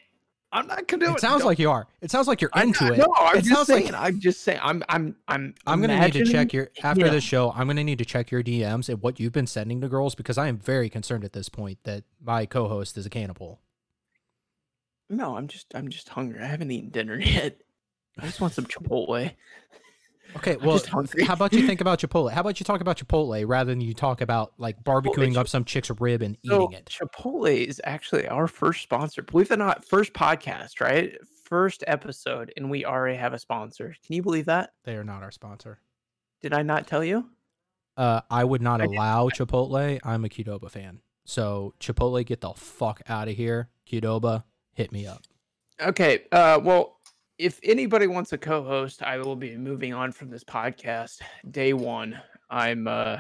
[0.53, 1.87] I'm not condoning it sounds like you are.
[2.01, 2.99] It sounds like you're into not- it.
[2.99, 3.95] No, I'm It just sounds like- saying.
[3.95, 4.61] I'm just saying.
[4.63, 4.83] I'm.
[4.89, 5.17] I'm.
[5.29, 5.55] I'm.
[5.67, 7.13] I'm gonna need to check your after him.
[7.13, 7.53] this show.
[7.53, 10.39] I'm gonna need to check your DMs and what you've been sending to girls because
[10.39, 13.61] I am very concerned at this point that my co-host is a cannibal.
[15.11, 15.75] No, I'm just.
[15.75, 16.41] I'm just hungry.
[16.41, 17.61] I haven't eaten dinner yet.
[18.19, 19.33] I just want some Chipotle.
[20.37, 20.81] Okay, well,
[21.27, 22.31] how about you think about Chipotle?
[22.31, 25.49] How about you talk about Chipotle rather than you talk about like barbecuing Chi- up
[25.49, 26.87] some chick's rib and So eating it?
[26.93, 29.23] Chipotle is actually our first sponsor.
[29.23, 31.17] Believe it or not, first podcast, right?
[31.47, 33.95] first episode and we already have a sponsor.
[34.05, 34.73] Can you believe that?
[34.83, 35.79] They are not our sponsor.
[36.43, 37.27] Did I not tell you?
[37.97, 40.01] Uh, I would not I did- allow Chipotle.
[40.03, 41.03] I'm a Qdoba fan.
[41.25, 43.69] So Chipotle, get the fuck out of here.
[43.89, 45.23] Qdoba, hit me up.
[45.81, 46.25] Okay.
[46.33, 46.96] Uh, well,
[47.39, 51.21] if anybody wants a co-host, I will be moving on from this podcast
[51.51, 52.21] day one.
[52.49, 53.19] I'm uh,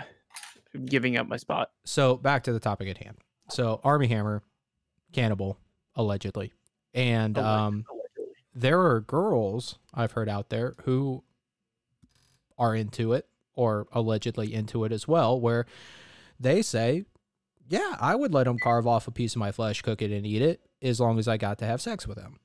[0.85, 1.71] giving up my spot.
[1.85, 3.19] So back to the topic at hand.
[3.51, 4.43] So Armie Hammer,
[5.13, 5.59] cannibal,
[5.95, 6.53] allegedly,
[6.95, 8.35] and um, allegedly.
[8.55, 11.23] there are girls I've heard out there who
[12.59, 15.67] are into it or allegedly into it as well, where
[16.41, 17.05] they say,
[17.69, 20.27] "Yeah, I would let him carve off a piece of my flesh, cook it, and
[20.27, 22.41] eat it, as long as I got to have sex with him."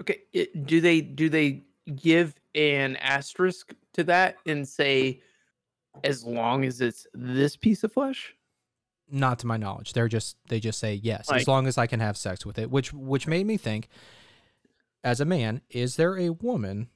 [0.00, 0.20] Okay.
[0.32, 1.64] It, do they do they
[1.96, 5.20] give an asterisk to that and say,
[6.04, 8.34] as long as it's this piece of flesh?
[9.10, 9.92] Not to my knowledge.
[9.92, 12.58] They're just they just say yes, Like- as long as I can have sex with
[12.58, 13.88] it, which which made me think,
[15.04, 16.88] as a man, is there a woman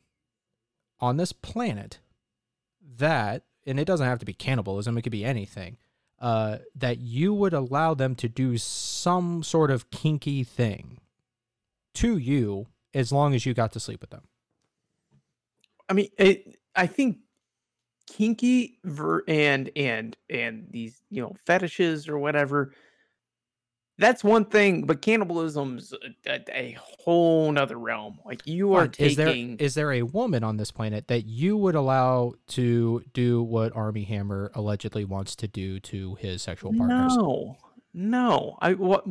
[0.99, 1.99] on this planet
[2.99, 5.77] that, and it doesn't have to be cannibalism, it could be anything,
[6.21, 10.99] uh, that you would allow them to do some sort of kinky thing
[11.93, 14.23] to you as long as you got to sleep with them.
[15.89, 17.19] I mean, it, I think
[18.11, 22.73] kinky ver- and and and these you know fetishes or whatever.
[23.99, 25.95] That's one thing, but cannibalism's
[26.27, 28.19] a, a, whole nother realm.
[28.27, 28.95] Like you are Fine.
[28.99, 29.57] Is there taking.
[29.57, 34.05] is there a woman on this planet that you would allow to do what Armie
[34.05, 37.17] Hammer allegedly wants to do to his sexual partners?
[37.17, 37.57] No,
[37.95, 38.59] no.
[38.61, 39.07] I what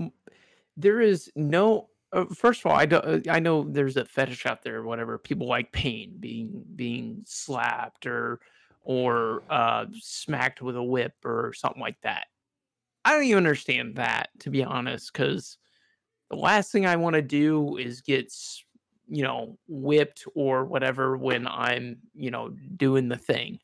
[0.78, 1.90] there is no.
[2.12, 3.28] Uh, first of all, I don't.
[3.28, 5.18] I know there's a fetish out there, whatever.
[5.18, 8.40] People like pain, being being slapped or
[8.84, 12.28] or uh, smacked with a whip or something like that.
[13.04, 15.58] I don't even understand that, to be honest, because
[16.30, 18.34] the last thing I want to do is get
[19.08, 23.60] you know whipped or whatever when I'm you know doing the thing.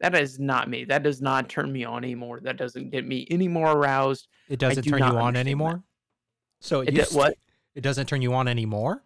[0.00, 0.84] That is not me.
[0.84, 2.38] That does not turn me on anymore.
[2.40, 4.28] That doesn't get me any more aroused.
[4.48, 5.40] It doesn't do turn you on understand that.
[5.40, 5.82] anymore.
[6.60, 7.34] So it, It used to- what?
[7.78, 9.04] It doesn't turn you on anymore.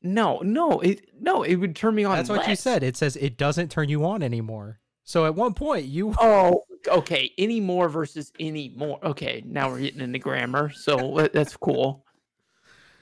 [0.00, 2.16] No, no, it no, it would turn me on.
[2.16, 2.84] That's what you said.
[2.84, 4.78] It says it doesn't turn you on anymore.
[5.02, 7.32] So at one point you Oh, okay.
[7.36, 9.04] Any more versus any more.
[9.04, 12.06] Okay, now we're getting into grammar, so that's cool.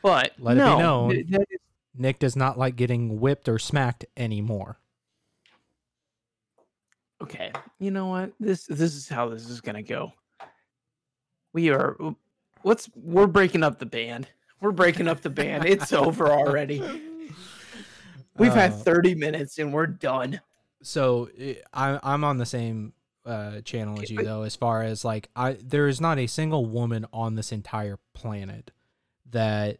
[0.02, 1.10] But Let it be known.
[1.10, 1.60] th- that is-
[1.94, 4.78] Nick does not like getting whipped or smacked anymore.
[7.22, 7.52] okay.
[7.78, 8.32] You know what?
[8.40, 10.12] This this is how this is gonna go.
[11.52, 11.96] We are.
[12.64, 12.88] Let's.
[12.96, 14.28] We're breaking up the band.
[14.60, 15.64] We're breaking up the band.
[15.64, 16.80] It's over already.
[18.36, 20.40] We've had Uh, 30 minutes and we're done.
[20.82, 22.92] so eh, I, I'm on the same
[23.26, 26.64] uh, channel as you though, as far as like I there is not a single
[26.64, 28.70] woman on this entire planet
[29.30, 29.78] that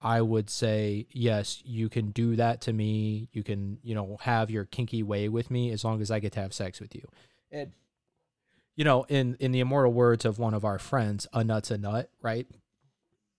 [0.00, 3.28] I would say yes, you can do that to me.
[3.32, 6.32] You can you know have your kinky way with me as long as I get
[6.34, 7.08] to have sex with you.
[7.50, 7.72] And
[8.76, 11.76] you know, in in the immortal words of one of our friends, a nut's a
[11.78, 12.46] nut, right?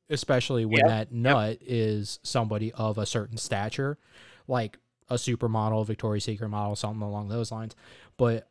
[0.09, 3.97] Especially when Yep, that nut is somebody of a certain stature,
[4.47, 4.77] like
[5.09, 7.75] a supermodel, Victoria's Secret model, something along those lines.
[8.17, 8.49] But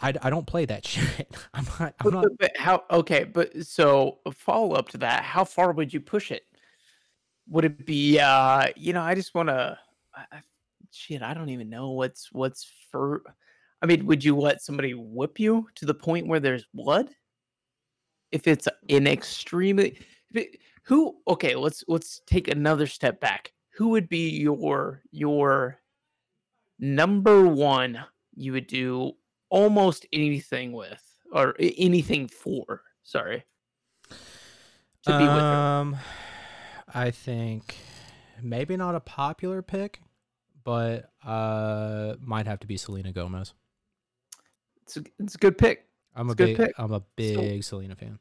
[0.00, 1.34] I, I don't play that shit.
[1.54, 1.94] I'm not.
[2.00, 2.22] I'm not.
[2.24, 2.84] but- but how?
[2.90, 6.44] Okay, but so a follow up to that, how far would you push it?
[7.48, 8.18] Would it be?
[8.18, 9.78] uh You know, I just want to.
[10.90, 13.22] Shit, I don't even know what's what's for.
[13.82, 17.10] I mean, would you let somebody whip you to the point where there's blood?
[18.32, 19.98] If it's an extremely,
[20.84, 21.16] who?
[21.26, 23.52] Okay, let's let's take another step back.
[23.74, 25.78] Who would be your your
[26.78, 28.04] number one?
[28.34, 29.12] You would do
[29.50, 33.44] almost anything with or anything for sorry
[34.10, 34.16] to
[35.06, 35.96] be with her um,
[36.94, 37.76] I think
[38.42, 40.00] maybe not a popular pick,
[40.64, 43.54] but uh, might have to be Selena Gomez.
[44.82, 46.56] it's a, it's a good pick I'm a It's a big.
[46.56, 46.72] pick.
[46.78, 48.18] I'm a big Selena fan.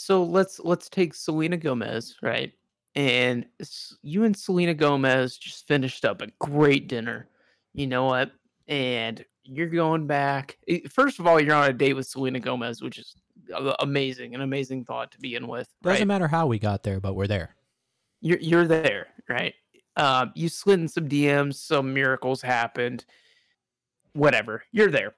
[0.00, 2.52] So let's let's take selena gomez right
[2.94, 3.44] and
[4.02, 7.28] you and selena gomez just finished up a great dinner
[7.74, 8.30] you know what
[8.68, 12.80] and you're going back eh, first of all you're on a date with selena gomez
[12.80, 13.16] which is
[13.80, 16.06] amazing an amazing thought to begin with Doesn't right?
[16.06, 17.56] matter how we got there, but we're there.
[18.20, 19.54] you're you're there, right?
[19.96, 23.04] Uh, you slid in some DMs, some miracles happened,
[24.12, 24.62] whatever.
[24.70, 25.14] You're there.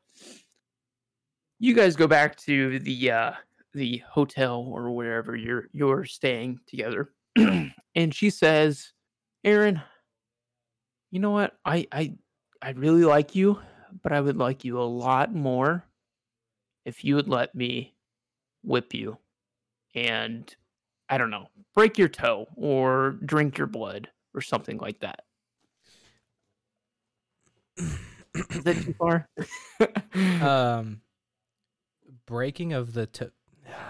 [1.58, 3.32] You guys go back to the uh,
[3.72, 8.92] the hotel or wherever you're you're staying together, and she says,
[9.44, 9.80] "Aaron,
[11.10, 11.56] you know what?
[11.64, 12.14] I I
[12.62, 13.60] I really like you,
[14.02, 15.84] but I would like you a lot more
[16.84, 17.94] if you would let me
[18.62, 19.18] whip you
[19.94, 20.54] and
[21.08, 25.24] I don't know, break your toe or drink your blood or something like that.
[27.76, 29.28] Is that too far?
[30.40, 31.00] um,
[32.26, 33.06] breaking of the.
[33.06, 33.32] To-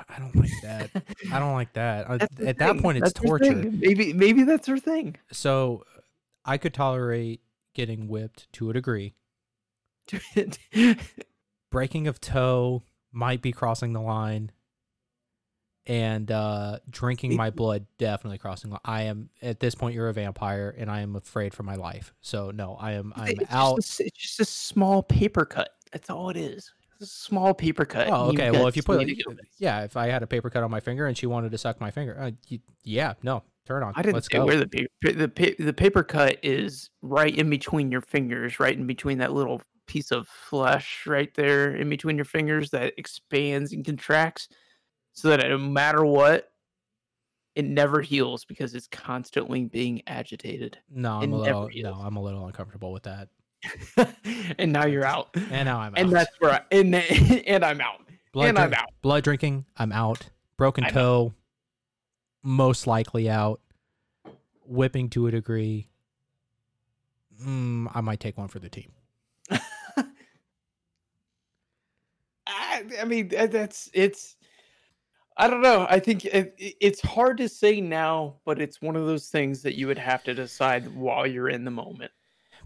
[0.08, 0.90] I don't like that.
[1.32, 2.10] I don't like that.
[2.10, 3.54] Uh, At that thing, point, it's that's torture.
[3.54, 5.16] Maybe maybe that's her thing.
[5.32, 5.84] So,
[6.44, 7.40] I could tolerate
[7.74, 9.14] getting whipped to a degree.
[11.70, 14.50] breaking of toe might be crossing the line
[15.86, 20.74] and uh drinking my blood definitely crossing I am at this point you're a vampire
[20.76, 22.12] and I am afraid for my life.
[22.20, 23.76] So no, I am I'm it's out.
[23.76, 25.70] Just it's just a small paper cut.
[25.92, 26.72] That's all it is.
[27.00, 28.08] It's a small paper cut.
[28.10, 28.50] Oh, okay.
[28.50, 29.08] Well, if you put
[29.58, 31.80] yeah, if I had a paper cut on my finger and she wanted to suck
[31.80, 33.94] my finger, uh, y yeah, no, turn on.
[33.96, 34.44] I didn't Let's say go.
[34.44, 38.76] where the paper the pa- the paper cut is right in between your fingers, right
[38.76, 43.72] in between that little piece of flesh right there in between your fingers that expands
[43.72, 44.48] and contracts,
[45.12, 46.52] so that no matter what,
[47.54, 50.78] it never heals because it's constantly being agitated.
[50.90, 51.98] no, I'm a little no, heals.
[52.02, 53.28] I'm a little uncomfortable with that.
[54.59, 55.29] and now you're out.
[55.35, 55.99] And now I'm out.
[55.99, 56.94] And that's where I, and
[57.46, 58.01] and I'm out.
[58.33, 58.88] blood and I'm out.
[59.03, 60.29] blood drinking, I'm out.
[60.57, 60.94] Broken I'm out.
[60.94, 61.35] toe,
[62.42, 63.61] most likely out.
[64.66, 65.88] Whipping to a degree,
[67.42, 68.92] mm, I might take one for the team.
[72.46, 74.37] I, I mean, that's it's.
[75.37, 75.87] I don't know.
[75.88, 79.77] I think it- it's hard to say now, but it's one of those things that
[79.77, 82.12] you would have to decide while you're in the moment.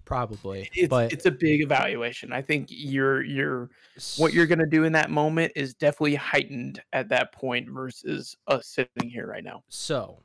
[0.04, 2.32] Probably, It's but it's a big evaluation.
[2.32, 3.70] I think you're you're
[4.16, 8.66] what you're gonna do in that moment is definitely heightened at that point versus us
[8.66, 9.62] sitting here right now.
[9.68, 10.20] So,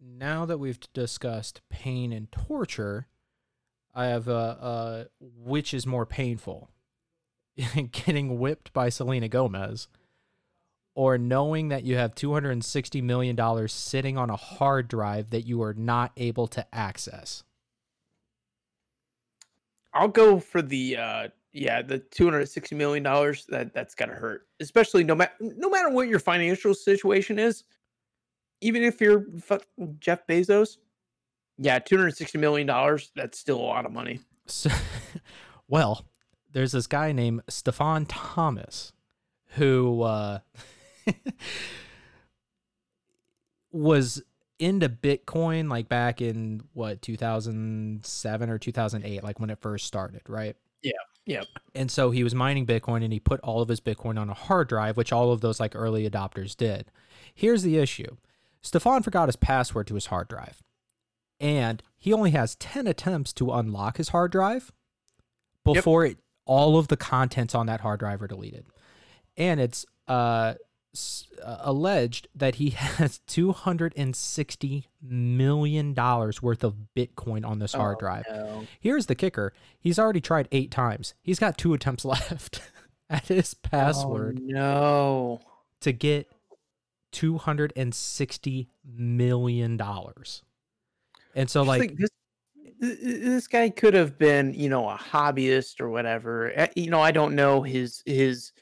[0.00, 3.06] now that we've discussed pain and torture,
[3.94, 6.70] I have uh, uh which is more painful?
[7.92, 9.88] Getting whipped by Selena Gomez
[10.94, 15.62] or knowing that you have 260 million dollars sitting on a hard drive that you
[15.62, 17.44] are not able to access.
[19.92, 23.46] I'll go for the uh yeah, the two hundred sixty million dollars.
[23.48, 27.64] That that's gotta hurt, especially no matter no matter what your financial situation is.
[28.60, 29.24] Even if you're
[29.98, 30.76] Jeff Bezos,
[31.58, 33.10] yeah, two hundred sixty million dollars.
[33.16, 34.20] That's still a lot of money.
[34.46, 34.70] So,
[35.68, 36.04] well,
[36.52, 38.92] there's this guy named Stefan Thomas
[39.54, 40.38] who uh,
[43.72, 44.22] was
[44.60, 50.54] into Bitcoin like back in what 2007 or 2008, like when it first started, right?
[50.82, 50.92] Yeah,
[51.26, 51.42] yeah.
[51.74, 54.34] And so he was mining Bitcoin and he put all of his Bitcoin on a
[54.34, 56.90] hard drive, which all of those like early adopters did.
[57.34, 58.16] Here's the issue
[58.62, 60.62] Stefan forgot his password to his hard drive,
[61.40, 64.72] and he only has 10 attempts to unlock his hard drive
[65.64, 68.66] before it, all of the contents on that hard drive are deleted.
[69.36, 70.54] And it's uh,
[71.42, 78.24] alleged that he has 260 million dollars worth of Bitcoin on this hard Oh, drive.
[78.28, 78.66] no.
[78.80, 79.52] Here's the kicker.
[79.78, 81.14] He's already tried 8 times.
[81.22, 82.60] He's got 2 attempts left
[83.08, 85.40] at his password Oh, no.
[85.80, 86.28] to get
[87.12, 90.42] 260 million dollars.
[91.34, 92.10] And so like think this
[92.80, 96.52] th- th- this guy could have been, you know, a hobbyist or whatever.
[96.54, 98.52] Eh, You know, I don't know his his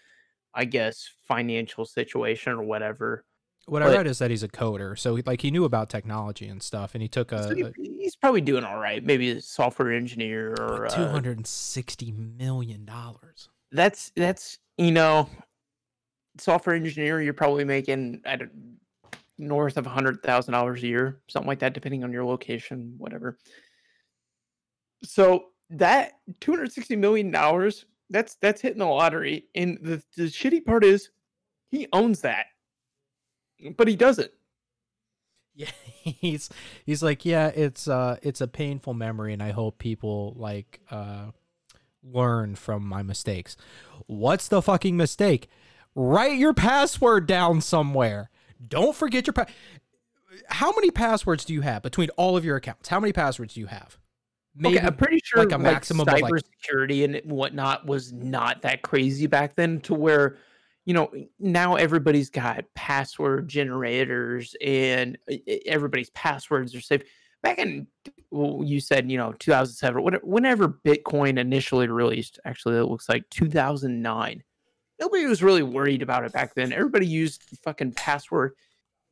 [0.55, 3.25] I guess financial situation or whatever.
[3.67, 4.99] what I read is that he's a coder.
[4.99, 7.97] So he, like he knew about technology and stuff and he took a, So he-
[8.01, 9.05] he's probably doing all right.
[9.05, 13.51] Maybe a software engineer or uh, 260 million dollars.
[13.73, 15.29] that's that's you know
[16.39, 18.41] software engineer you're probably making at
[19.39, 22.95] north of a hundred thousand dollars a year something like that depending on your location
[22.97, 23.37] whatever
[25.03, 30.85] so that 260 million dollars that's that's hitting the lottery and the, the shitty part
[30.85, 31.11] is
[31.71, 32.47] he owns that
[33.77, 34.31] but he doesn't
[35.55, 35.71] Yeah,
[36.03, 36.49] he's
[36.85, 41.27] he's like, yeah, it's uh it's a painful memory and I hope people like uh
[42.03, 43.57] learn from my mistakes.
[44.07, 45.49] What's the fucking mistake?
[45.95, 48.31] Write your password down somewhere.
[48.67, 49.47] Don't forget your pa-
[50.49, 52.89] How many passwords do you have between all of your accounts?
[52.89, 53.99] How many passwords do you have?
[54.59, 58.83] Maybe okay, I'm pretty sure like a maximum like- cybersecurity and whatnot was not that
[58.83, 60.37] crazy back then to where,
[60.85, 65.17] you know, now everybody's got password generators and
[65.67, 67.03] everybody's passwords are safe.
[67.41, 67.87] Back in,
[68.33, 73.31] well, you said, you know, 2007, whenever, whenever Bitcoin initially released, actually, it looks like
[73.31, 74.43] 2009.
[75.01, 76.73] Nobody was really worried about it back then.
[76.73, 78.55] Everybody used fucking password.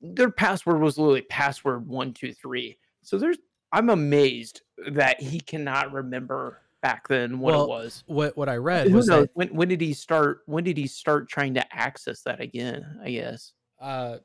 [0.00, 2.76] Their password was literally password one, two, three.
[3.02, 3.38] So there's,
[3.72, 4.62] I'm amazed
[4.92, 8.04] that he cannot remember back then what Well, it was.
[8.06, 9.22] what what I read Who was knows?
[9.24, 10.42] that When when did he start?
[10.46, 13.00] When did he start trying to access that again?
[13.02, 13.52] I guess.
[13.80, 14.18] uh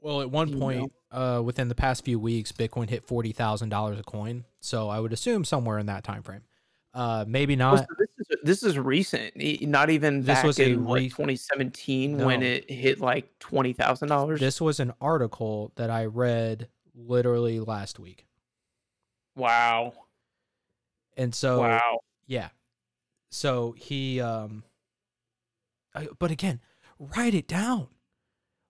[0.00, 3.98] Well, at one point, uh, within the past few weeks, Bitcoin hit forty thousand dollars
[3.98, 4.44] a coin.
[4.60, 6.42] So I would assume somewhere in that time frame.
[6.92, 7.78] Uh, maybe Oh, not.
[7.80, 9.32] so this is this is recent.
[9.62, 14.38] Not even This back was in re- 2017 when it hit like twenty thousand dollars.
[14.38, 18.26] This was an article that I read literally last week,
[19.36, 19.92] Wow.
[21.16, 22.00] and so wow.
[22.26, 22.48] yeah,
[23.30, 24.62] so he um,
[25.94, 26.60] I, but again,
[26.98, 27.88] write it down.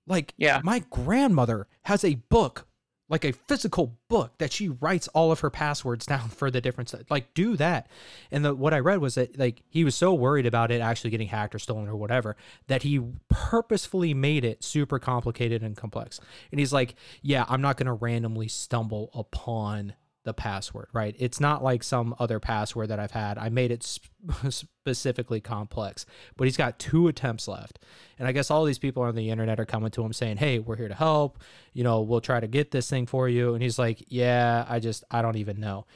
[0.06, 0.60] Like Yeah.
[0.62, 2.66] my grandmother has a book,
[3.08, 6.88] like a physical book that she writes all of her passwords down for the different
[6.90, 7.02] stuff.
[7.10, 7.86] Like do that.
[8.30, 11.10] And the what I read was that like he was so worried about it actually
[11.10, 12.36] getting hacked or stolen or whatever
[12.66, 13.00] that he
[13.30, 16.20] purposefully made it super complicated and complex.
[16.50, 19.94] And he's like, "Yeah, I'm not going to randomly stumble upon
[20.24, 21.14] the password, right?
[21.18, 23.38] It's not like some other password that I've had.
[23.38, 24.08] I made it sp-
[24.48, 26.06] specifically complex,
[26.36, 27.78] but he's got two attempts left.
[28.18, 30.58] And I guess all these people on the internet are coming to him saying, Hey,
[30.58, 31.38] we're here to help.
[31.74, 33.54] You know, we'll try to get this thing for you.
[33.54, 35.86] And he's like, Yeah, I just, I don't even know.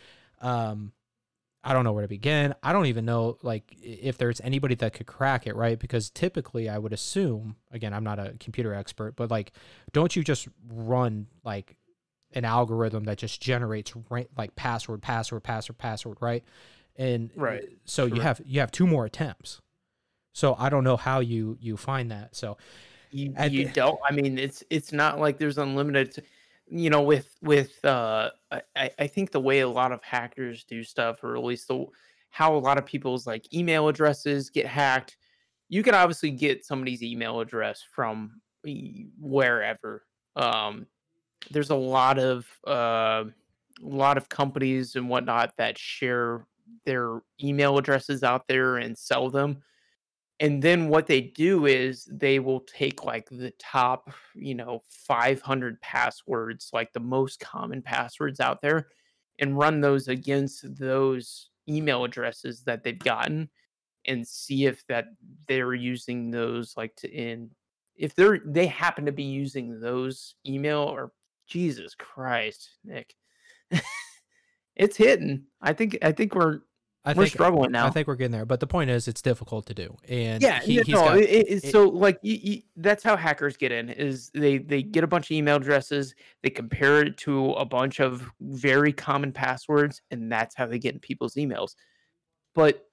[0.41, 0.93] Um,
[1.65, 2.55] I don't know where to begin.
[2.63, 5.79] I don't even know like if there's anybody that could crack it, right?
[5.79, 9.53] Because typically I would assume, again, I'm not a computer expert, but like
[9.93, 11.77] don't you just run like
[12.33, 16.45] an algorithm that just generates ra- like password, password, password, password, right?
[16.97, 19.61] And Right, so you have you have two more attempts.
[20.33, 22.35] So I don't know how you you find that.
[22.37, 22.57] So
[23.11, 23.99] You, you the- don't.
[24.09, 26.25] I mean, it's it's not like there's unlimited.
[26.71, 30.65] You know, with with uh, I- I I think the way a lot of hackers
[30.65, 31.87] do stuff, or at least the
[32.31, 35.17] how a lot of people's like email addresses get hacked.
[35.71, 38.41] You can obviously get somebody's email address from
[39.19, 40.05] wherever.
[40.37, 40.87] Um,
[41.51, 43.25] there's a lot of uh,
[43.83, 46.47] a lot of companies and whatnot that share
[46.85, 49.63] their email addresses out there and sell them.
[50.41, 55.81] And then what they do is they will take like the top you know 500
[55.81, 58.89] passwords like the most common passwords out there
[59.39, 63.49] and run those against those email addresses that they've gotten
[64.07, 65.07] and see if that
[65.47, 67.51] they're using those like to in
[67.97, 71.13] if they're they happen to be using those email or
[71.49, 73.15] jesus christ nick
[74.77, 76.61] it's hitting i think i think we're
[77.05, 78.45] I we're think struggling now I think we're getting there.
[78.45, 79.97] But the point is, it's difficult to do.
[80.09, 83.73] And yeah he, no, got, it- it- so like you, you, that's how hackers get
[83.73, 87.65] in is they they get a bunch of email addresses they compare it to a
[87.65, 91.77] bunch of very common passwords and that's how they get in people's emails
[92.55, 92.85] but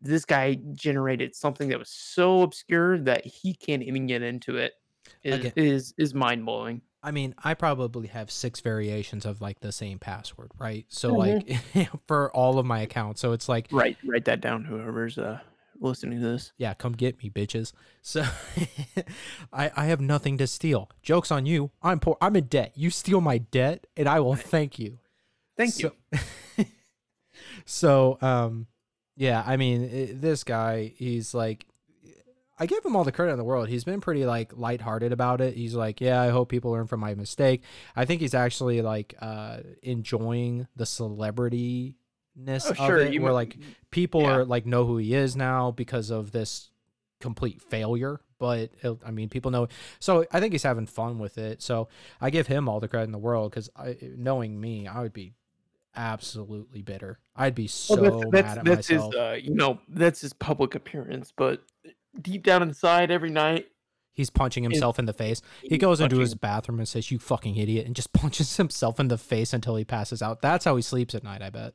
[0.00, 4.72] this guy generated something that was so obscure that he can't even get into it
[5.22, 9.72] is Again- is, is mind-blowing I mean, I probably have six variations of like the
[9.72, 10.84] same password, right?
[10.88, 11.18] So Mhm.
[11.74, 13.20] like for all of my accounts.
[13.20, 15.40] So it's like right write that down whoever's uh
[15.82, 17.72] listening to this yeah, come get me, bitches.
[18.02, 18.22] So
[19.52, 20.90] I I have nothing to steal.
[21.02, 21.70] Jokes on you.
[21.82, 22.18] I'm poor.
[22.20, 22.72] I'm in debt.
[22.74, 24.98] You steal my debt, and I will thank you.
[25.56, 25.92] thank you
[26.58, 26.64] So,
[27.64, 28.66] so um,
[29.16, 29.42] yeah.
[29.46, 31.66] I mean, i this guy, he's like,
[32.60, 33.68] I give him all the credit in the world.
[33.68, 35.56] He's been pretty like lighthearted about it.
[35.56, 37.62] He's like, yeah, I hope people learn from my mistake.
[37.96, 41.96] I think he's actually like uh enjoying the celebrity
[42.36, 43.56] ness oh of it, you where like
[43.90, 44.32] people yeah.
[44.32, 46.70] are like know who he is now because of this
[47.20, 51.36] complete failure but it, i mean people know so i think he's having fun with
[51.38, 51.88] it so
[52.20, 53.68] i give him all the credit in the world because
[54.16, 55.34] knowing me i would be
[55.96, 59.54] absolutely bitter i'd be so Well, that's, mad that's, at that's myself his uh, you
[59.54, 61.62] know that's his public appearance but
[62.20, 63.66] deep down inside every night
[64.12, 67.56] he's punching himself in the face he goes into his bathroom and says you fucking
[67.56, 70.82] idiot and just punches himself in the face until he passes out that's how he
[70.82, 71.74] sleeps at night i bet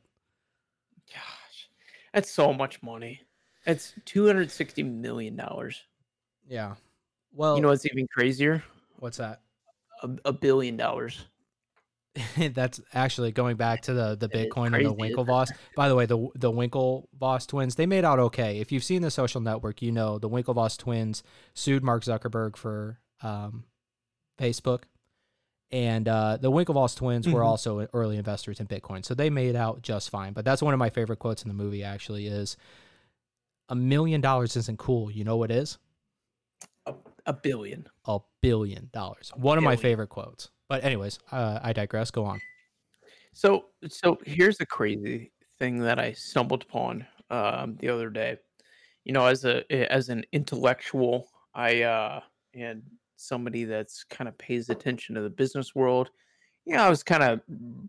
[1.08, 1.68] Gosh,
[2.12, 3.20] that's so much money.
[3.64, 5.82] It's two hundred sixty million dollars.
[6.48, 6.74] yeah
[7.32, 8.62] well You know what's even crazier?
[8.98, 9.40] what's that
[10.02, 11.24] A, a billion dollars.
[12.54, 14.94] That's actually going back to the the Bitcoin and the?
[14.94, 15.50] Winklevoss.
[15.74, 18.58] By the way, the the Winklevoss twins they made out okay.
[18.60, 21.22] If you've seen the Social Network, you know the Winklevoss twins
[21.54, 23.64] sued Mark Zuckerberg for um,
[24.38, 24.82] Facebook,
[25.70, 27.46] and uh, the Winklevoss twins were Mhm.
[27.46, 30.32] also early investors in Bitcoin, so they made out just fine.
[30.32, 31.82] But that's one of my favorite quotes in the movie.
[31.84, 32.56] Actually, is
[33.68, 35.10] a million dollars isn't cool.
[35.10, 35.78] You know what is?
[36.86, 36.94] A,
[37.26, 37.88] a billion.
[38.04, 39.32] A billion dollars.
[39.34, 40.50] One of my favorite quotes.
[40.68, 42.10] But anyways, uh, I digress.
[42.10, 42.40] Go on.
[43.32, 48.38] So so here's the crazy thing that I stumbled upon um, the other day.
[49.04, 52.20] You know, as a as an intellectual, I uh,
[52.54, 52.82] and
[53.16, 56.10] somebody that's kind of pays attention to the business world.
[56.64, 57.40] You know, I was kind of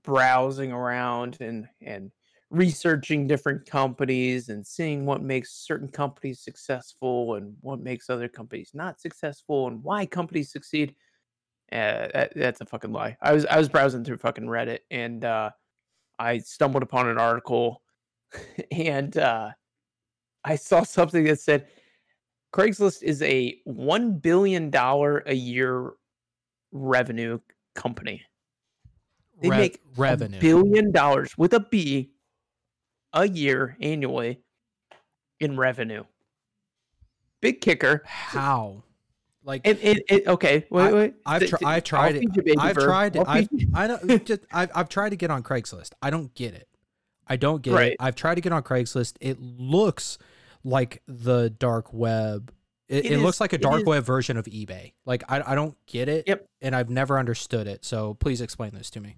[0.03, 2.11] browsing around and and
[2.49, 8.71] researching different companies and seeing what makes certain companies successful and what makes other companies
[8.73, 10.95] not successful and why companies succeed.
[11.71, 13.17] Uh, that, that's a fucking lie.
[13.21, 15.51] I was I was browsing through fucking Reddit and uh,
[16.19, 17.81] I stumbled upon an article,
[18.71, 19.51] and uh,
[20.43, 21.67] I saw something that said
[22.53, 25.91] Craigslist is a one billion dollar a year
[26.71, 27.39] revenue
[27.75, 28.23] company.
[29.41, 30.37] They Rev- make revenue.
[30.37, 32.11] a billion dollars with a B
[33.13, 34.41] a year annually
[35.39, 36.03] in revenue.
[37.41, 38.03] Big kicker.
[38.05, 38.83] How?
[39.47, 41.13] Like And, and, and- okay, wait, wait.
[41.25, 42.59] I've tr- I've tried it.
[42.59, 43.23] I've tried it.
[43.25, 43.47] I've.
[43.73, 43.97] I know.
[44.17, 45.91] Just I've I've tried to get on Craigslist.
[46.01, 46.67] I don't get it.
[47.25, 47.91] I don't get Right.
[47.93, 47.97] it.
[47.99, 49.13] I've tried to get on Craigslist.
[49.21, 50.17] It looks
[50.65, 52.51] like the dark web.
[52.89, 54.91] It, It it, looks like a dark web version of eBay.
[55.05, 56.25] Like I, I don't get it.
[56.27, 56.45] Yep.
[56.61, 57.85] And I've never understood it.
[57.85, 59.15] So please explain this to me.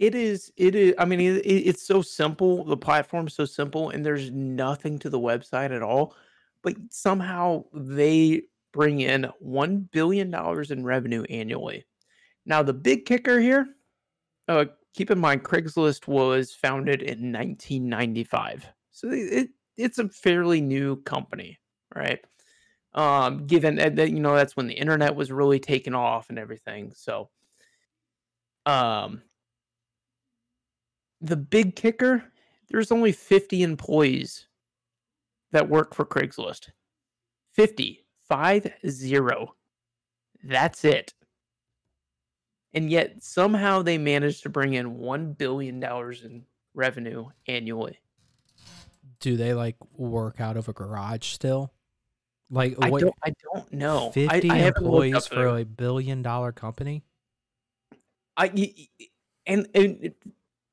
[0.00, 0.52] It is.
[0.56, 0.94] It is.
[0.98, 2.64] I mean, it, it- it's so simple.
[2.64, 6.16] The platform's so simple, and there's nothing to the website at all.
[6.62, 8.42] But somehow they
[8.72, 11.84] bring in one billion dollars in revenue annually.
[12.46, 13.66] Now, the big kicker here.
[14.48, 20.60] Uh, keep in mind, Craigslist was founded in 1995, so it, it it's a fairly
[20.60, 21.58] new company,
[21.94, 22.18] right?
[22.94, 26.92] Um, given that, you know that's when the internet was really taking off and everything.
[26.96, 27.30] So,
[28.66, 29.22] um,
[31.20, 32.24] the big kicker
[32.70, 34.46] there's only 50 employees
[35.52, 36.70] that work for Craigslist.
[37.54, 39.56] 50, five zero.
[40.42, 41.12] That's it.
[42.72, 47.98] And yet somehow they managed to bring in 1 billion dollars in revenue annually.
[49.18, 51.72] Do they like work out of a garage still?
[52.50, 53.00] Like I what?
[53.00, 54.10] don't I don't know.
[54.12, 57.02] Fifty I haven't employees for a billion dollar company.
[58.36, 58.88] I
[59.46, 60.14] and, and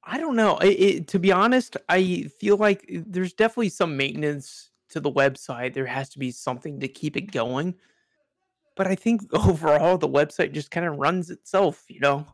[0.04, 0.58] I don't know.
[0.58, 5.12] It, it, to be honest, I feel like uh, there's definitely some maintenance to the
[5.12, 5.74] website.
[5.74, 7.76] There has to be something to keep it going.
[8.76, 12.26] But I think overall the website just kind of runs itself, you know.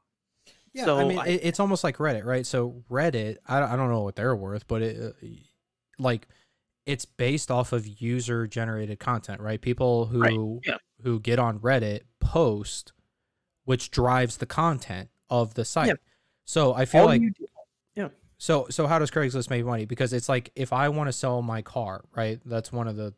[0.73, 2.45] Yeah, So I mean, I- it's almost like Reddit, right?
[2.45, 5.27] So Reddit, I, don't- I don't know what they're worth, but it, uh,
[5.99, 6.27] like,
[6.85, 9.61] it's based off of user generated content, right?
[9.61, 10.77] People who Right, yeah.
[11.03, 12.91] who get on Reddit post,
[13.63, 15.95] which drives the content of the site.
[16.43, 17.21] So I feel All like
[18.43, 19.85] so so how does Craigslist make money?
[19.85, 22.41] Because it's like if I want to sell my car, right?
[22.43, 23.13] That's one of the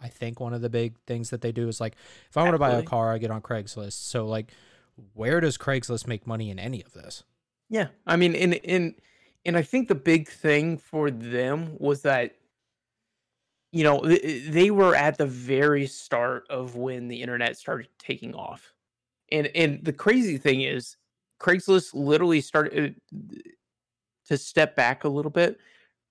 [0.00, 1.96] I think one of the big things that they do is like
[2.30, 3.94] if I want to buy a car, I get on Craigslist.
[3.94, 4.52] So like
[5.12, 7.24] where does Craigslist make money in any of this?
[7.68, 8.94] Yeah, I mean, in in
[9.44, 12.36] and I think the big thing for them was that,
[13.72, 18.72] you know, they were at the very start of when the internet started taking off,
[19.32, 20.96] and and the crazy thing is,
[21.40, 22.94] Craigslist literally started
[24.26, 25.58] to step back a little bit.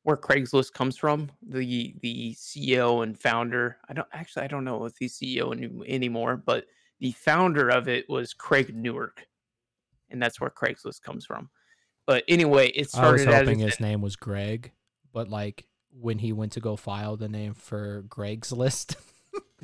[0.03, 3.78] Where Craigslist comes from, the the CEO and founder.
[3.88, 6.66] I don't actually I don't know if he's CEO any, anymore, but
[6.99, 9.26] the founder of it was Craig Newmark,
[10.09, 11.49] and that's where Craigslist comes from.
[12.05, 13.30] But anyway, it started.
[13.30, 14.72] I was hoping his name was Greg,
[15.14, 18.97] but like when he went to go file the name for Greg's list,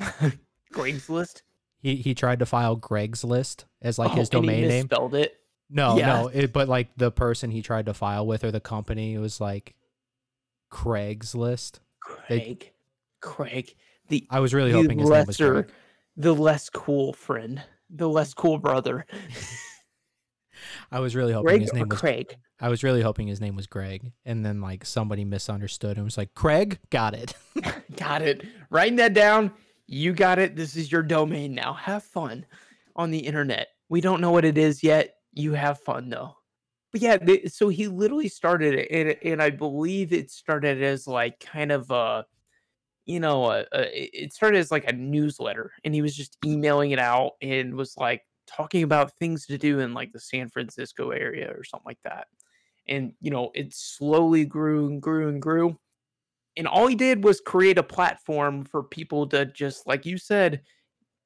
[0.72, 1.42] Craigslist.
[1.78, 4.84] he he tried to file Greg's list as like oh, his Oh, he domain name.
[4.86, 5.39] Spelled it.
[5.70, 6.06] No, Yeah.
[6.22, 9.40] no, it, but like the person he tried to file with or the company was
[9.40, 9.74] like
[10.72, 11.80] Craigslist.
[12.28, 12.72] They- Craig.
[13.20, 13.74] Craig.
[14.08, 15.72] The I was really hoping his name was lesser, Greg.
[16.16, 19.06] the less cool friend, the less cool brother.
[20.90, 22.36] I was really hoping Greg his name was Craig.
[22.60, 26.18] I was really hoping his name was Greg, and then like somebody misunderstood and was
[26.18, 27.34] like, "Craig, got it."
[27.96, 28.46] Got it.
[28.70, 29.52] Writing that down.
[29.86, 30.56] You got it.
[30.56, 31.74] This is your domain now.
[31.74, 32.46] Have fun
[32.96, 33.68] on the internet.
[33.90, 35.16] We don't know what it is yet.
[35.32, 36.36] You have fun though.
[36.92, 41.06] But yeah, they, so he literally started it, and, and I believe it started as
[41.06, 42.26] like kind of a,
[43.06, 46.36] you know, a, a, it it started as like a newsletter, and he was just
[46.44, 50.48] emailing it out and was like talking about things to do in like the San
[50.48, 52.26] Francisco area or something like that.
[52.88, 55.78] And you know, it slowly grew and grew and grew
[56.56, 60.60] and all he did was create a platform for people to just like you said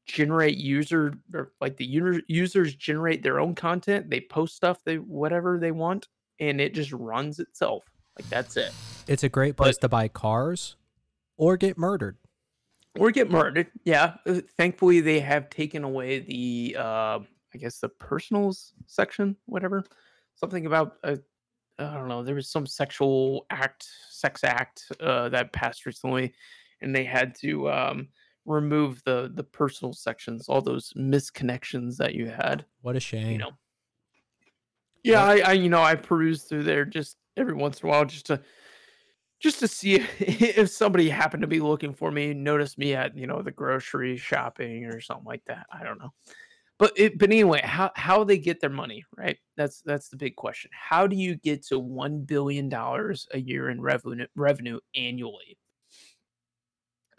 [0.05, 4.97] generate user or like the user, users generate their own content they post stuff they
[4.97, 6.09] whatever they want
[6.41, 7.85] and it just runs itself.
[8.19, 8.73] Like that's it.
[9.07, 10.77] It's a great place to buy cars
[11.37, 12.17] or get murdered.
[12.99, 14.15] or get murdered yeah.
[14.27, 17.19] Uh, thankfully they have taken away the uh
[17.55, 19.85] i guess the personals section whatever.
[20.37, 21.17] Something about uh,
[21.79, 26.35] i don't know there was some sexual act sex act uh that passed recently
[26.81, 28.09] and they had to um
[28.47, 33.33] remove the the personal sections all those misconnections that you had What a shame.
[33.33, 33.51] you know
[35.03, 38.05] yeah I, I you know i peruse through there just every once in a while
[38.05, 38.43] just to
[39.41, 43.27] just to see if somebody happened to be looking for me notice me at you
[43.27, 46.11] know the grocery shopping or something like that i don't know
[46.79, 49.39] But it, but anyway, how how they get their money, right?
[49.57, 50.71] That's that's the big question.
[50.75, 55.57] How do you get to one billion dollars a year in revenue revenue annually?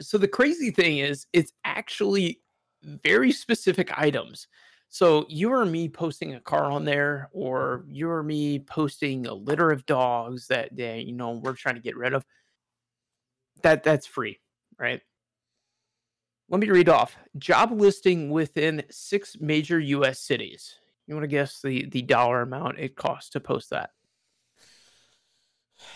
[0.02, 2.42] So the crazy thing is, it's actually
[2.84, 4.48] very specific items.
[4.90, 9.34] So you or me posting a car on there, or you or me posting a
[9.34, 12.26] litter of dogs that they, you know we're trying to get rid of.
[13.64, 14.40] That that's free,
[14.78, 15.02] right?
[16.50, 20.20] Let me read off job listing within six major U.S.
[20.20, 20.76] cities.
[21.08, 23.90] You want to guess the the dollar amount it costs to post that?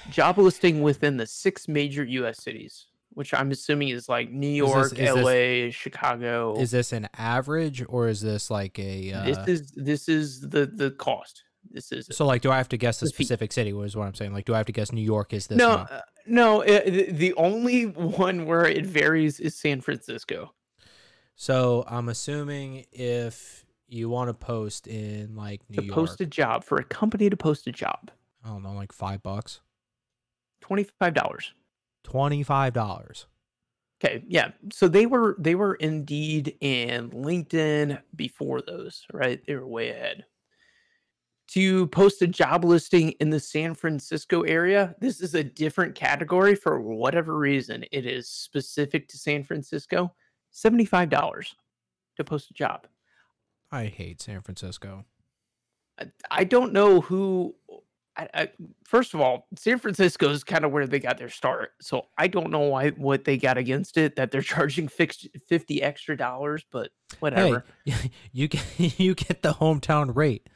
[0.09, 2.43] Job listing within the six major U.S.
[2.43, 2.87] cities,
[3.19, 6.55] which I'm assuming is like New York, is this- L.A., Chicago.
[6.57, 9.11] Is this an average or is this like a?
[9.11, 11.43] Uh, this is this is the the cost.
[11.69, 13.73] This is so like, do I have to guess the specific city?
[13.73, 14.31] Was what I'm saying.
[14.31, 15.57] Like, do I have to guess New York is this?
[15.57, 16.63] no uh, no.
[16.63, 20.53] the, the only one where it varies is San Francisco.
[21.35, 26.25] So I'm assuming if you want to post in like New to York, post a
[26.25, 28.11] job for a company to post a job,
[28.45, 29.59] I don't know, like five bucks,
[30.61, 31.53] twenty five dollars.
[32.09, 33.27] Twenty five dollars.
[34.03, 34.51] Okay, yeah.
[34.71, 39.41] So they were they were Indeed and LinkedIn before those, right?
[39.45, 40.25] They were way ahead.
[41.53, 46.53] To post a job listing in the San Francisco area, this is a different category
[46.53, 47.83] for whatever reason.
[47.91, 50.13] It is specific to San Francisco.
[50.53, 51.55] $75
[52.17, 52.85] to post a job.
[53.71, 55.05] I hate San Francisco.
[55.99, 57.55] I- I don't know who.
[58.19, 58.49] I, I,
[58.83, 62.27] first of all, San Francisco is kind of where they got their start, so I
[62.27, 66.65] don't know why what they got against it that they're charging fixed fifty extra dollars,
[66.69, 67.63] but whatever.
[67.85, 68.65] Hey, you get
[68.99, 70.49] you get the hometown rate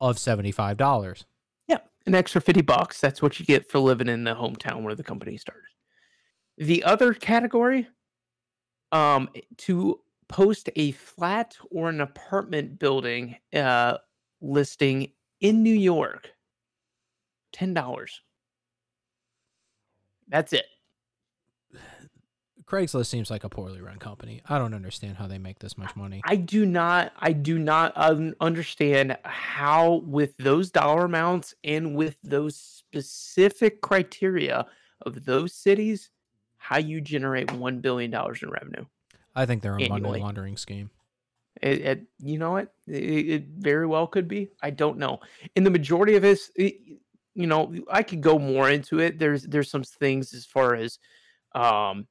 [0.00, 1.24] of seventy five dollars.
[1.66, 3.00] Yeah, an extra fifty bucks.
[3.00, 5.64] That's what you get for living in the hometown where the company started.
[6.58, 7.88] The other category,
[8.92, 9.28] um,
[9.58, 13.98] to post a flat or an apartment building uh,
[14.40, 16.30] listing in New York,
[17.56, 18.20] ten dollars.
[20.28, 20.66] That's it.
[22.66, 24.42] Craigslist seems like a poorly run company.
[24.48, 26.20] I don't understand how they make this much money.
[26.26, 27.12] I do not.
[27.18, 34.66] I do not un- understand how, with those dollar amounts and with those specific criteria
[35.02, 36.10] of those cities,
[36.56, 38.84] how you generate one billion dollars in revenue.
[39.34, 40.90] I think they're a money laundering scheme.
[41.62, 42.74] It, it, you know what?
[42.86, 44.48] It, it very well could be.
[44.62, 45.20] I don't know.
[45.54, 46.76] In the majority of this, it,
[47.36, 49.18] you know, I could go more into it.
[49.18, 50.98] There's there's some things as far as
[51.54, 52.06] um,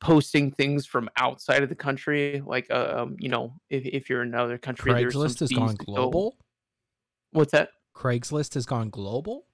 [0.00, 4.22] posting things from outside of the country, like uh, um, you know, if, if you're
[4.22, 6.36] in another country, Craigslist has gone to go- global.
[7.32, 7.70] What's that?
[7.94, 9.46] Craigslist has gone global.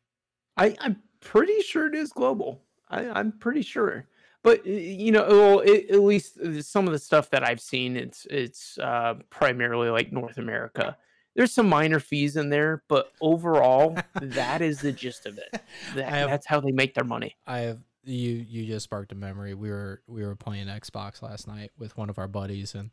[0.56, 2.62] I, I'm pretty sure it is global.
[2.88, 4.06] I, I'm pretty sure.
[4.42, 7.96] But you know, well, it, at least uh, some of the stuff that I've seen,
[7.96, 10.96] it's it's uh, primarily like North America.
[11.36, 15.60] There's some minor fees in there, but overall, that is the gist of it.
[15.94, 17.36] That, have- that's how they make their money.
[17.46, 19.54] I have you you just sparked a memory.
[19.54, 22.90] We were we were playing Xbox last night with one of our buddies and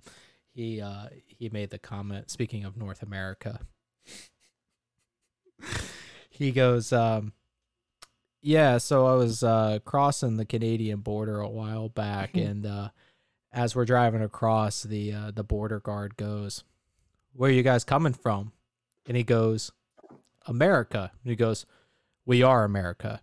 [0.53, 3.61] he uh he made the comment speaking of North America.
[6.29, 7.33] he goes um
[8.41, 12.89] yeah, so I was uh crossing the Canadian border a while back and uh
[13.51, 16.63] as we're driving across the uh the border guard goes,
[17.33, 18.51] "Where are you guys coming from?"
[19.07, 19.71] And he goes,
[20.45, 21.65] "America." And he goes,
[22.25, 23.21] "We are America."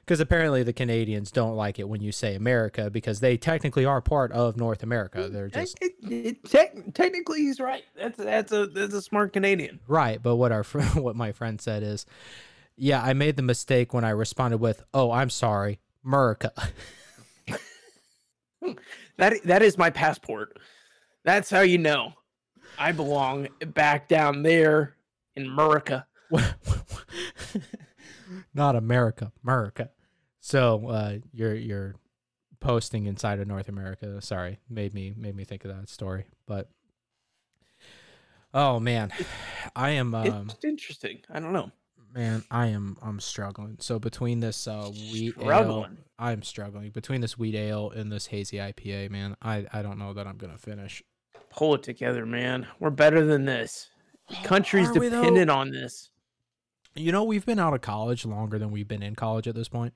[0.00, 4.00] because apparently the Canadians don't like it when you say America because they technically are
[4.00, 5.28] part of North America.
[5.28, 7.82] They're just It- it- tec- technically, he's right.
[7.96, 9.80] That's that's a that's a smart Canadian.
[9.88, 10.22] right.
[10.22, 12.06] But what our friend, what my friend said is,
[12.76, 16.52] yeah, I made the mistake when I responded with, "Oh, I'm sorry, America."
[19.18, 20.58] That that is my passport.
[21.24, 22.12] That's how you know
[22.78, 24.96] I belong back down there
[25.34, 26.06] in America.
[28.54, 29.90] Not America, America.
[30.40, 31.94] So uh, you're you're
[32.60, 34.20] posting inside of North America.
[34.20, 36.26] Sorry, made me made me think of that story.
[36.46, 36.70] But
[38.54, 39.12] oh man,
[39.74, 41.20] I am um, it's interesting.
[41.30, 41.70] I don't know.
[42.14, 43.76] Man, I am I'm struggling.
[43.80, 45.98] So between this uh wheat ale, Struggling.
[46.18, 46.90] I'm struggling.
[46.90, 50.38] Between this wheat ale and this hazy IPA, man, I I don't know that I'm
[50.38, 51.02] gonna finish.
[51.56, 52.66] Pull it together, man.
[52.78, 53.88] We're better than this.
[54.28, 56.10] The country's Are dependent on this.
[56.94, 59.68] You know, we've been out of college longer than we've been in college at this
[59.68, 59.94] point.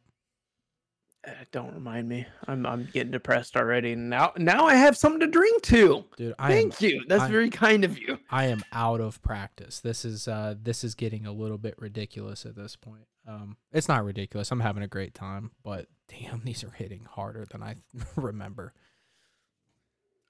[1.27, 2.25] Uh, don't remind me.
[2.47, 3.95] I'm I'm getting depressed already.
[3.95, 6.05] Now now I have something to drink to.
[6.17, 7.05] Dude, I am Thank you.
[7.07, 8.19] That's I- very kind of you.
[8.31, 9.81] I am out of practice.
[9.81, 13.05] This is uh this is getting a little bit ridiculous at this point.
[13.29, 14.51] Um it's not ridiculous.
[14.51, 17.75] I'm having a great time, but damn, these are hitting harder than I
[18.17, 18.73] remember.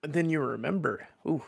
[0.03, 1.09] Then you remember.
[1.27, 1.43] Ooh.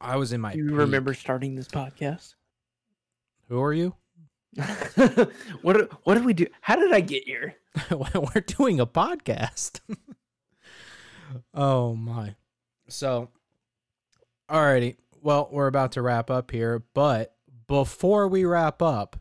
[0.00, 0.52] I was in my.
[0.52, 0.76] Do you peak.
[0.78, 2.34] remember starting this podcast?
[3.48, 3.94] Who are you?
[5.62, 6.46] what did- what did we do?
[6.60, 7.54] How did I get here?
[7.90, 9.80] We're doing a podcast.
[11.54, 12.34] oh my.
[12.88, 13.30] So,
[14.50, 14.96] alrighty.
[15.20, 17.34] Well, we're about to wrap up here, but
[17.66, 19.20] before we wrap up,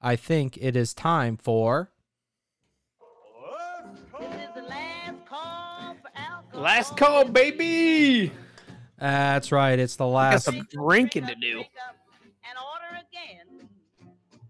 [0.00, 1.90] I think it is time for.
[6.54, 8.30] Last call, baby.
[8.98, 9.78] That's right.
[9.78, 10.44] It's the Got last.
[10.44, 11.58] some drinking to do.
[11.58, 13.68] And order again.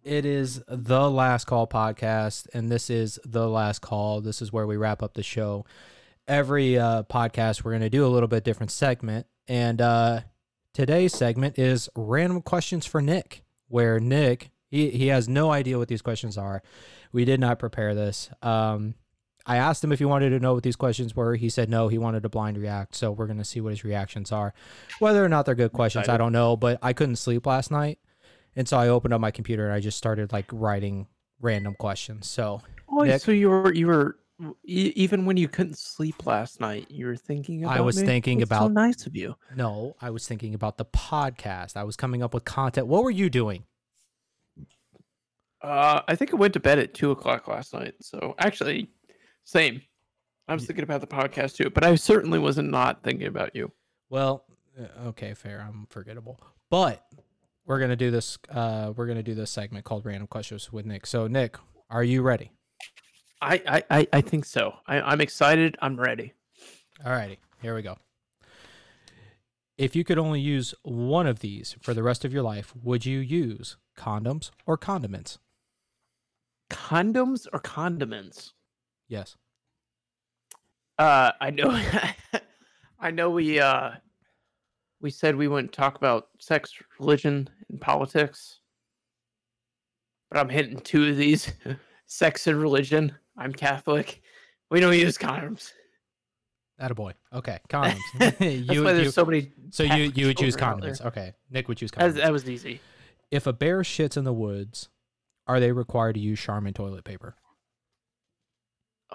[0.03, 4.21] It is the last call podcast, and this is the last call.
[4.21, 5.65] This is where we wrap up the show.
[6.29, 10.21] Every uh, podcast, we're going to do a little bit different segment, and uh,
[10.75, 15.89] today's segment is random questions for Nick, where Nick he he has no idea what
[15.89, 16.63] these questions are.
[17.13, 18.29] We did not prepare this.
[18.43, 18.95] Um,
[19.47, 21.35] I asked him if he wanted to know what these questions were.
[21.37, 21.89] He said no.
[21.89, 24.55] He wanted to blind react, so we're going to see what his reactions are.
[25.01, 26.57] Whether or not they're good questions, I don't know.
[26.57, 27.99] But I couldn't sleep last night.
[28.57, 31.09] And so I opened up my computer and I just started like writing
[31.41, 32.27] random questions.
[32.29, 33.21] So Oh, Nick?
[33.21, 34.17] so you were you were
[34.65, 38.07] even when you couldn't sleep last night, you were thinking about I was me?
[38.07, 39.35] thinking That's so nice of you.
[39.55, 41.77] no, I was thinking about the podcast.
[41.77, 42.87] I was coming up with content.
[42.87, 43.65] What were you doing?
[45.63, 47.95] Uh, I think I went to bed at two o'clock last night.
[48.01, 48.91] So actually,
[49.45, 49.83] same.
[50.49, 53.73] I was thinking about the podcast too, but I certainly wasn't not thinking about you.
[54.11, 54.45] Well,
[54.79, 55.65] uh, okay, fair.
[55.67, 56.41] I'm forgettable.
[56.71, 57.07] But
[57.67, 58.39] we're gonna do this.
[58.51, 61.07] Uh, we're gonna do this segment called Random Questions with Nick.
[61.07, 61.57] So Nick,
[61.89, 62.51] are you ready?
[63.41, 64.75] I I I, I think so.
[64.87, 65.77] I, I'm excited.
[65.81, 66.35] I'm ready.
[67.05, 67.97] All righty, here we go.
[69.77, 73.05] If you could only use one of these for the rest of your life, would
[73.05, 75.39] you use condoms or condiments?
[76.71, 78.53] Condoms or condiments?
[79.09, 79.37] Yes.
[80.99, 81.71] Uh, I know.
[83.01, 83.31] I know.
[83.31, 83.91] We uh,
[85.01, 88.61] we said we wouldn't talk about sex, religion, and politics,
[90.31, 91.53] but I'm hitting two of these:
[92.07, 93.13] sex and religion.
[93.37, 94.23] I'm Catholic.
[94.71, 95.73] We don't use condoms.
[96.81, 97.13] Attaboy.
[97.33, 97.99] Okay, condoms.
[98.19, 99.53] That's you, why there's you- so many.
[99.71, 100.99] so you Catholic you would choose children out condiments.
[101.01, 101.09] there.
[101.09, 102.15] Okay, Nick would choose That condoms.
[102.17, 102.81] that was easy.
[103.31, 104.89] if a bear shits in the woods,
[105.47, 107.37] are they required to use Charmin toilet paper?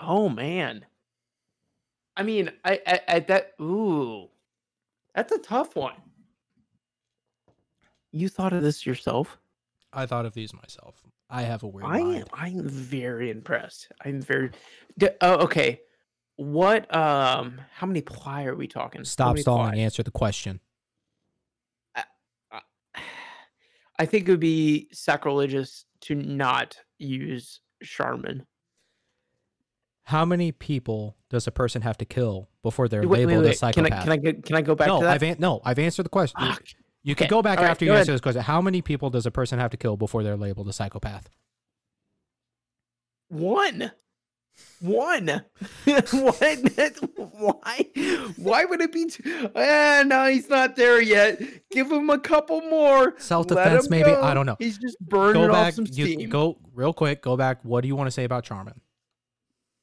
[0.01, 0.85] Oh man.
[2.15, 4.29] I mean, I, I, I that ooh,
[5.15, 5.95] that's a tough one.
[8.11, 9.37] You thought of this yourself?
[9.93, 11.01] I thought of these myself.
[11.29, 12.25] I have a weird I am.
[12.33, 13.91] I'm very impressed.
[14.03, 14.51] I'm very.
[14.97, 15.81] D- oh, okay.
[16.37, 16.93] What?
[16.95, 17.61] Um.
[17.73, 19.03] How many ply are we talking?
[19.03, 19.73] Stop stalling.
[19.73, 19.81] ply?
[19.81, 20.59] Answer the question.
[23.99, 28.45] I think it would be sacrilegious to not use Charmin.
[30.09, 33.49] How many people does a person have to kill before they're Wait, wait, labeled a
[33.49, 33.59] wait.
[33.59, 34.03] Can I psychopath?
[34.03, 35.13] can I go, can I go back no, to that?
[35.13, 36.43] I've an- no, I've answered the question.
[36.43, 36.53] You-
[37.03, 37.29] you can okay.
[37.29, 38.01] go back All right, after go you ahead.
[38.01, 38.41] answer this question.
[38.41, 41.29] How many people does a person have to kill before they're labeled a psychopath?
[43.29, 43.91] One.
[44.81, 45.27] One.
[45.85, 46.99] what?
[47.15, 47.85] Why?
[48.37, 49.05] Why would it be?
[49.05, 49.23] T-
[49.55, 51.41] ah, no, he's not there yet.
[51.71, 53.13] Give him a couple more.
[53.19, 54.09] Self-defense, him maybe?
[54.11, 54.57] I don't know.
[54.59, 55.73] He's just burning go off back.
[55.75, 56.29] some You steam.
[56.29, 57.21] go real quick.
[57.21, 57.63] Go back.
[57.63, 58.81] What do you want to say about Charmin?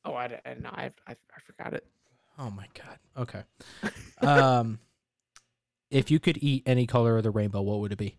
[0.07, 1.85] Oh, I, d- I, no, I, I, I forgot it.
[2.39, 2.99] Oh my god.
[3.19, 3.43] Okay.
[4.21, 4.79] um,
[5.91, 8.19] if you could eat any color of the rainbow, what would it be?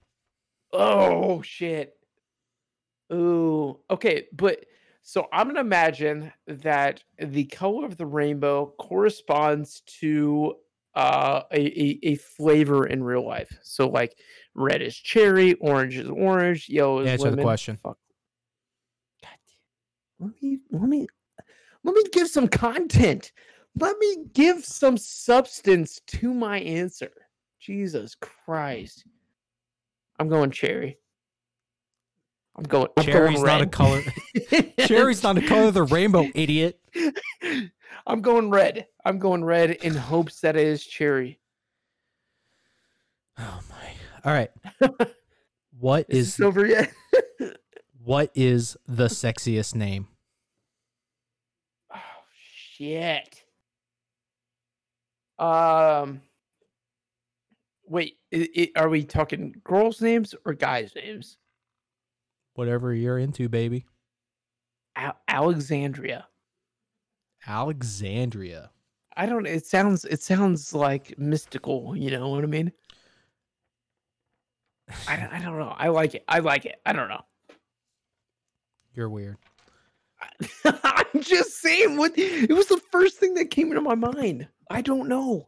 [0.74, 1.98] Oh shit.
[3.14, 3.80] Ooh.
[3.90, 4.66] Okay, but
[5.02, 10.56] so I'm gonna imagine that the color of the rainbow corresponds to
[10.96, 13.58] uh a, a, a flavor in real life.
[13.62, 14.18] So like
[14.56, 17.78] red is cherry, orange is orange, yellow is Answer the question.
[17.78, 17.98] Fuck.
[19.22, 20.28] God damn.
[20.28, 21.08] Let me let me
[21.84, 23.32] let me give some content.
[23.80, 27.12] Let me give some substance to my answer.
[27.60, 29.06] Jesus Christ.
[30.20, 30.98] I'm going cherry.
[32.56, 32.88] I'm going.
[32.98, 34.02] I'm Cherry's going not a color.
[34.80, 36.80] Cherry's not a color of the rainbow, idiot.
[38.08, 38.88] I'm going red.
[39.06, 41.40] I'm going red in hopes that it is cherry.
[43.38, 43.92] Oh my.
[44.26, 44.52] All right.
[45.80, 46.92] What is, is over yet?
[48.04, 50.08] what is the sexiest name?
[52.78, 53.44] Shit.
[55.40, 56.22] Um.
[57.86, 61.38] Wait, i i are we talking girls' names or guys' names?
[62.56, 63.86] Whatever you're into, baby.
[64.96, 66.28] Al- Alexandria.
[67.46, 68.72] Alexandria.
[69.16, 69.46] I don't.
[69.48, 70.06] It sounds.
[70.06, 71.96] It sounds like mystical.
[71.96, 72.72] You know what I mean?
[75.08, 75.74] I, don't- I don't know.
[75.78, 76.24] I like it.
[76.28, 76.82] I like it.
[76.86, 77.22] I don't know.
[78.94, 79.38] You're weird.
[81.14, 84.47] I'm just saying what it was the first thing that came into my mind.
[84.70, 85.47] I don't know.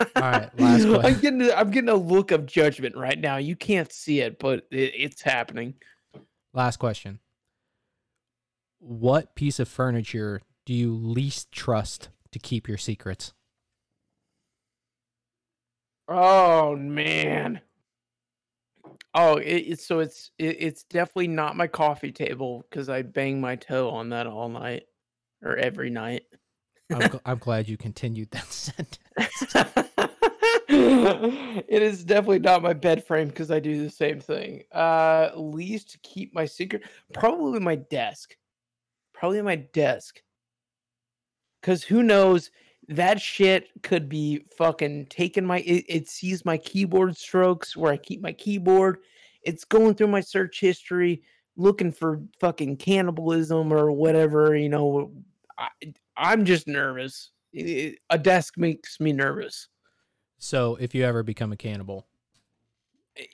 [0.00, 3.36] All right, last I'm getting a, I'm getting a look of judgment right now.
[3.36, 5.74] You can't see it, but it, it's happening.
[6.52, 7.18] Last question.
[8.78, 13.32] What piece of furniture do you least trust to keep your secrets?
[16.08, 17.60] Oh man.
[19.14, 23.54] Oh, it, so it's it, it's definitely not my coffee table because I bang my
[23.54, 24.84] toe on that all night
[25.42, 26.22] or every night.
[26.92, 28.98] I'm, gl- I'm glad you continued that sentence.
[30.68, 34.62] it is definitely not my bed frame because I do the same thing.
[34.72, 38.36] Uh, least to keep my secret, probably my desk.
[39.12, 40.20] Probably my desk.
[41.60, 42.50] Because who knows,
[42.88, 45.60] that shit could be fucking taking my.
[45.60, 48.98] It, it sees my keyboard strokes where I keep my keyboard.
[49.42, 51.22] It's going through my search history,
[51.56, 54.56] looking for fucking cannibalism or whatever.
[54.56, 55.12] You know,
[55.58, 55.68] I,
[56.16, 57.30] I'm just nervous.
[57.56, 59.68] A desk makes me nervous.
[60.38, 62.06] So, if you ever become a cannibal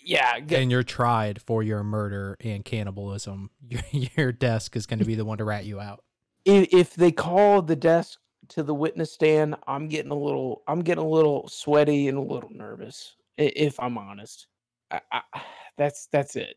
[0.04, 4.98] Yeah, g- and you're tried for your murder and cannibalism, your, your desk is going
[4.98, 6.04] to be the one to rat you out.
[6.44, 8.18] if, if they call the desk
[8.50, 12.22] to the witness stand, I'm getting a little, I'm getting a little sweaty and a
[12.22, 13.16] little nervous.
[13.36, 14.46] If I'm honest,
[14.90, 15.22] I, I,
[15.78, 16.56] that's that's it.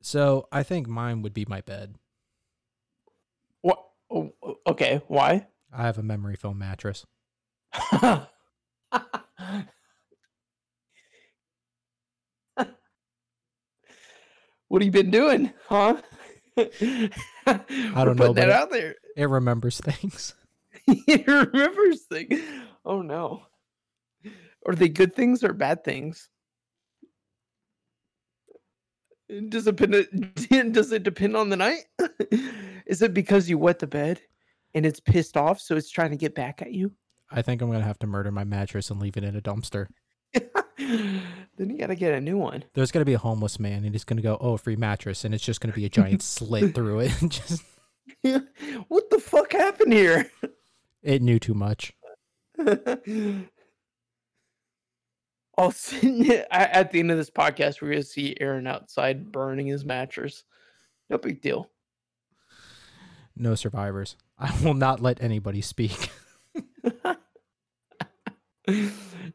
[0.00, 1.96] So, I think mine would be my bed.
[3.62, 3.84] What?
[4.10, 5.46] oh, oh Okay, why?
[5.72, 7.04] I have a memory foam mattress.
[8.00, 8.28] what
[14.72, 15.96] have you been doing, huh?
[16.56, 16.70] I
[17.46, 18.96] don't know, Putting that out there.
[19.16, 20.34] It remembers things.
[21.06, 22.40] he remembers things.
[22.84, 23.42] Oh no.
[24.66, 26.28] Are they good things or bad things?
[29.48, 30.72] Does it depend?
[30.72, 31.84] Does it depend on the night?
[32.86, 34.20] Is it because you wet the bed
[34.74, 36.92] and it's pissed off, so it's trying to get back at you?
[37.30, 39.42] I think I'm going to have to murder my mattress and leave it in a
[39.42, 39.88] dumpster.
[40.32, 41.20] then
[41.58, 42.64] you gotta get a new one.
[42.74, 45.24] There's going to be a homeless man and he's going to go, "Oh, free mattress."
[45.24, 47.12] And it's just going to be a giant slit through it.
[47.28, 47.62] just
[48.88, 50.30] what the fuck happened here?
[51.02, 51.94] It knew too much.
[55.58, 59.84] I'll see, at the end of this podcast, we're gonna see Aaron outside burning his
[59.84, 60.44] mattress.
[61.10, 61.70] No big deal.
[63.36, 64.16] No survivors.
[64.38, 66.10] I will not let anybody speak.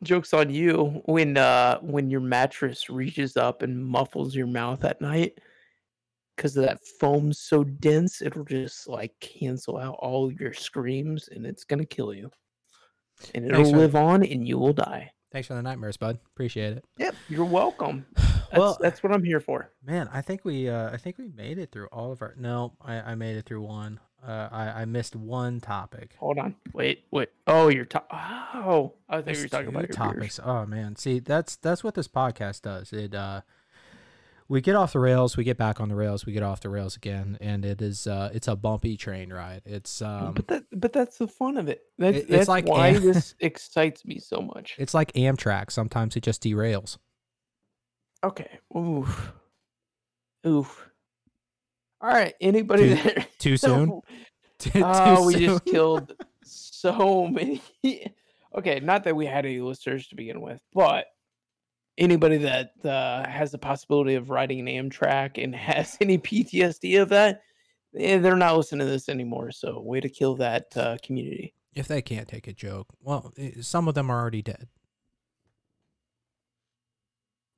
[0.03, 5.01] Jokes on you when uh when your mattress reaches up and muffles your mouth at
[5.01, 5.39] night
[6.35, 11.45] because of that foam so dense it'll just like cancel out all your screams and
[11.45, 12.29] it's gonna kill you.
[13.35, 15.11] And it'll Thanks live on and you will die.
[15.31, 16.19] Thanks for the nightmares, bud.
[16.33, 16.85] Appreciate it.
[16.97, 18.05] Yep, you're welcome.
[18.15, 19.71] That's, Well- that's what I'm here for.
[19.83, 22.73] Man, I think we uh I think we made it through all of our No,
[22.79, 23.99] I, I made it through one.
[24.23, 26.15] Uh I, I missed one topic.
[26.19, 26.55] Hold on.
[26.71, 27.29] Wait, wait.
[27.47, 30.39] Oh, you're Oh, I think you were talking about your topics.
[30.43, 30.95] Oh man.
[30.97, 32.93] See, that's that's what this podcast does.
[32.93, 33.41] It uh
[34.49, 36.69] we get off the rails, we get back on the rails, we get off the
[36.69, 39.61] rails again, and it is uh it's a bumpy train ride.
[39.65, 41.81] It's um but that but that's the fun of it.
[41.97, 44.75] That's, It- it's that's like why Am- this excites me so much.
[44.77, 45.71] it's like Amtrak.
[45.71, 46.97] Sometimes it just derails.
[48.23, 48.59] Okay.
[48.77, 49.31] Oof.
[50.45, 50.89] Oof.
[52.01, 52.33] All right.
[52.41, 53.27] Anybody Too- there?
[53.39, 53.89] Too soon?
[53.89, 54.01] No.
[54.59, 56.13] Too- too Oh, we just killed
[56.43, 57.61] so many.
[58.57, 61.05] okay, not that we had any listeners to begin with, but
[61.97, 67.09] anybody that uh, has the possibility of riding an Amtrak and has any PTSD of
[67.09, 67.41] that,
[67.97, 69.51] eh, they're not listening to this anymore.
[69.51, 71.53] So, way to kill that uh, community.
[71.75, 72.87] if they can't take a joke.
[73.01, 74.67] Well, eh, some of them are already dead.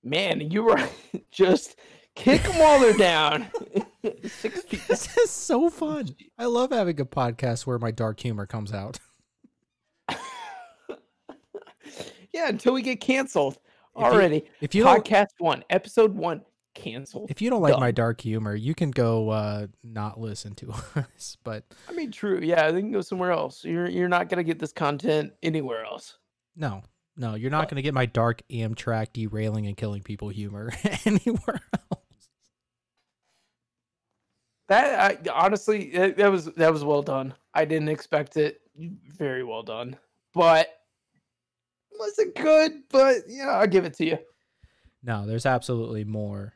[0.03, 0.89] Man, you were
[1.31, 1.77] just
[2.15, 3.47] kick them while they're down.
[4.23, 4.63] Six.
[4.87, 6.15] This is so fun.
[6.37, 8.99] I love having a podcast where my dark humor comes out.
[12.31, 13.57] yeah, until we get canceled
[13.95, 14.43] If you- already.
[14.61, 16.41] If you don't, Podcast one, episode one,
[16.73, 17.31] canceled.
[17.31, 21.37] if you don't like my dark humor, you can go uh, not listen to us.
[21.43, 22.39] But I mean, true.
[22.43, 23.63] Yeah, they can go somewhere else.
[23.63, 26.17] You're you're not gonna get this content anywhere else.
[26.55, 26.83] no,
[27.17, 30.69] no, you're not going to get my dark Amtrak derailing and killing people humor
[31.05, 32.01] anywhere else.
[34.67, 37.33] That I, honestly, that was that was well done.
[37.53, 38.61] I didn't expect it.
[38.77, 39.95] Very well done.
[40.33, 40.67] But
[41.99, 42.71] wasn't good.
[42.89, 44.17] But yeah, I'll give it to you.
[45.03, 46.53] No, there's absolutely more,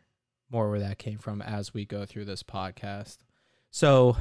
[0.50, 3.18] more where that came from as we go through this podcast.
[3.72, 4.18] So,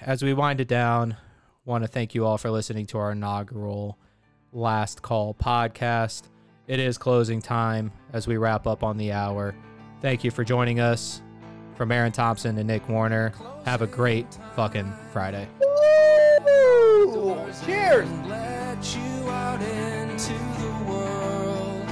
[0.00, 1.16] as we wind it down,
[1.64, 3.98] want to thank you all for listening to our inaugural
[4.52, 6.24] Last Call podcast.
[6.66, 9.54] It is closing time as we wrap up on the hour.
[10.02, 11.22] Thank you for joining us.
[11.76, 13.32] From Aaron Thompson and Nick Warner,
[13.64, 14.26] have a great
[14.56, 15.48] fucking Friday.
[15.60, 17.36] Woo!
[17.64, 18.08] Cheers.
[20.18, 21.88] To the world.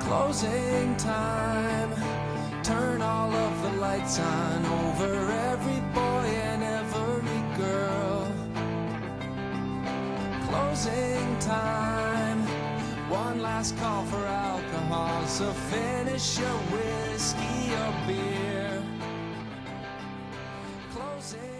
[0.00, 1.92] Closing time.
[2.62, 8.26] Turn all of the lights on over every boy and every girl.
[10.48, 12.38] Closing time.
[13.10, 15.26] One last call for alcohol.
[15.26, 18.82] So finish your whiskey or beer.
[20.94, 21.59] Closing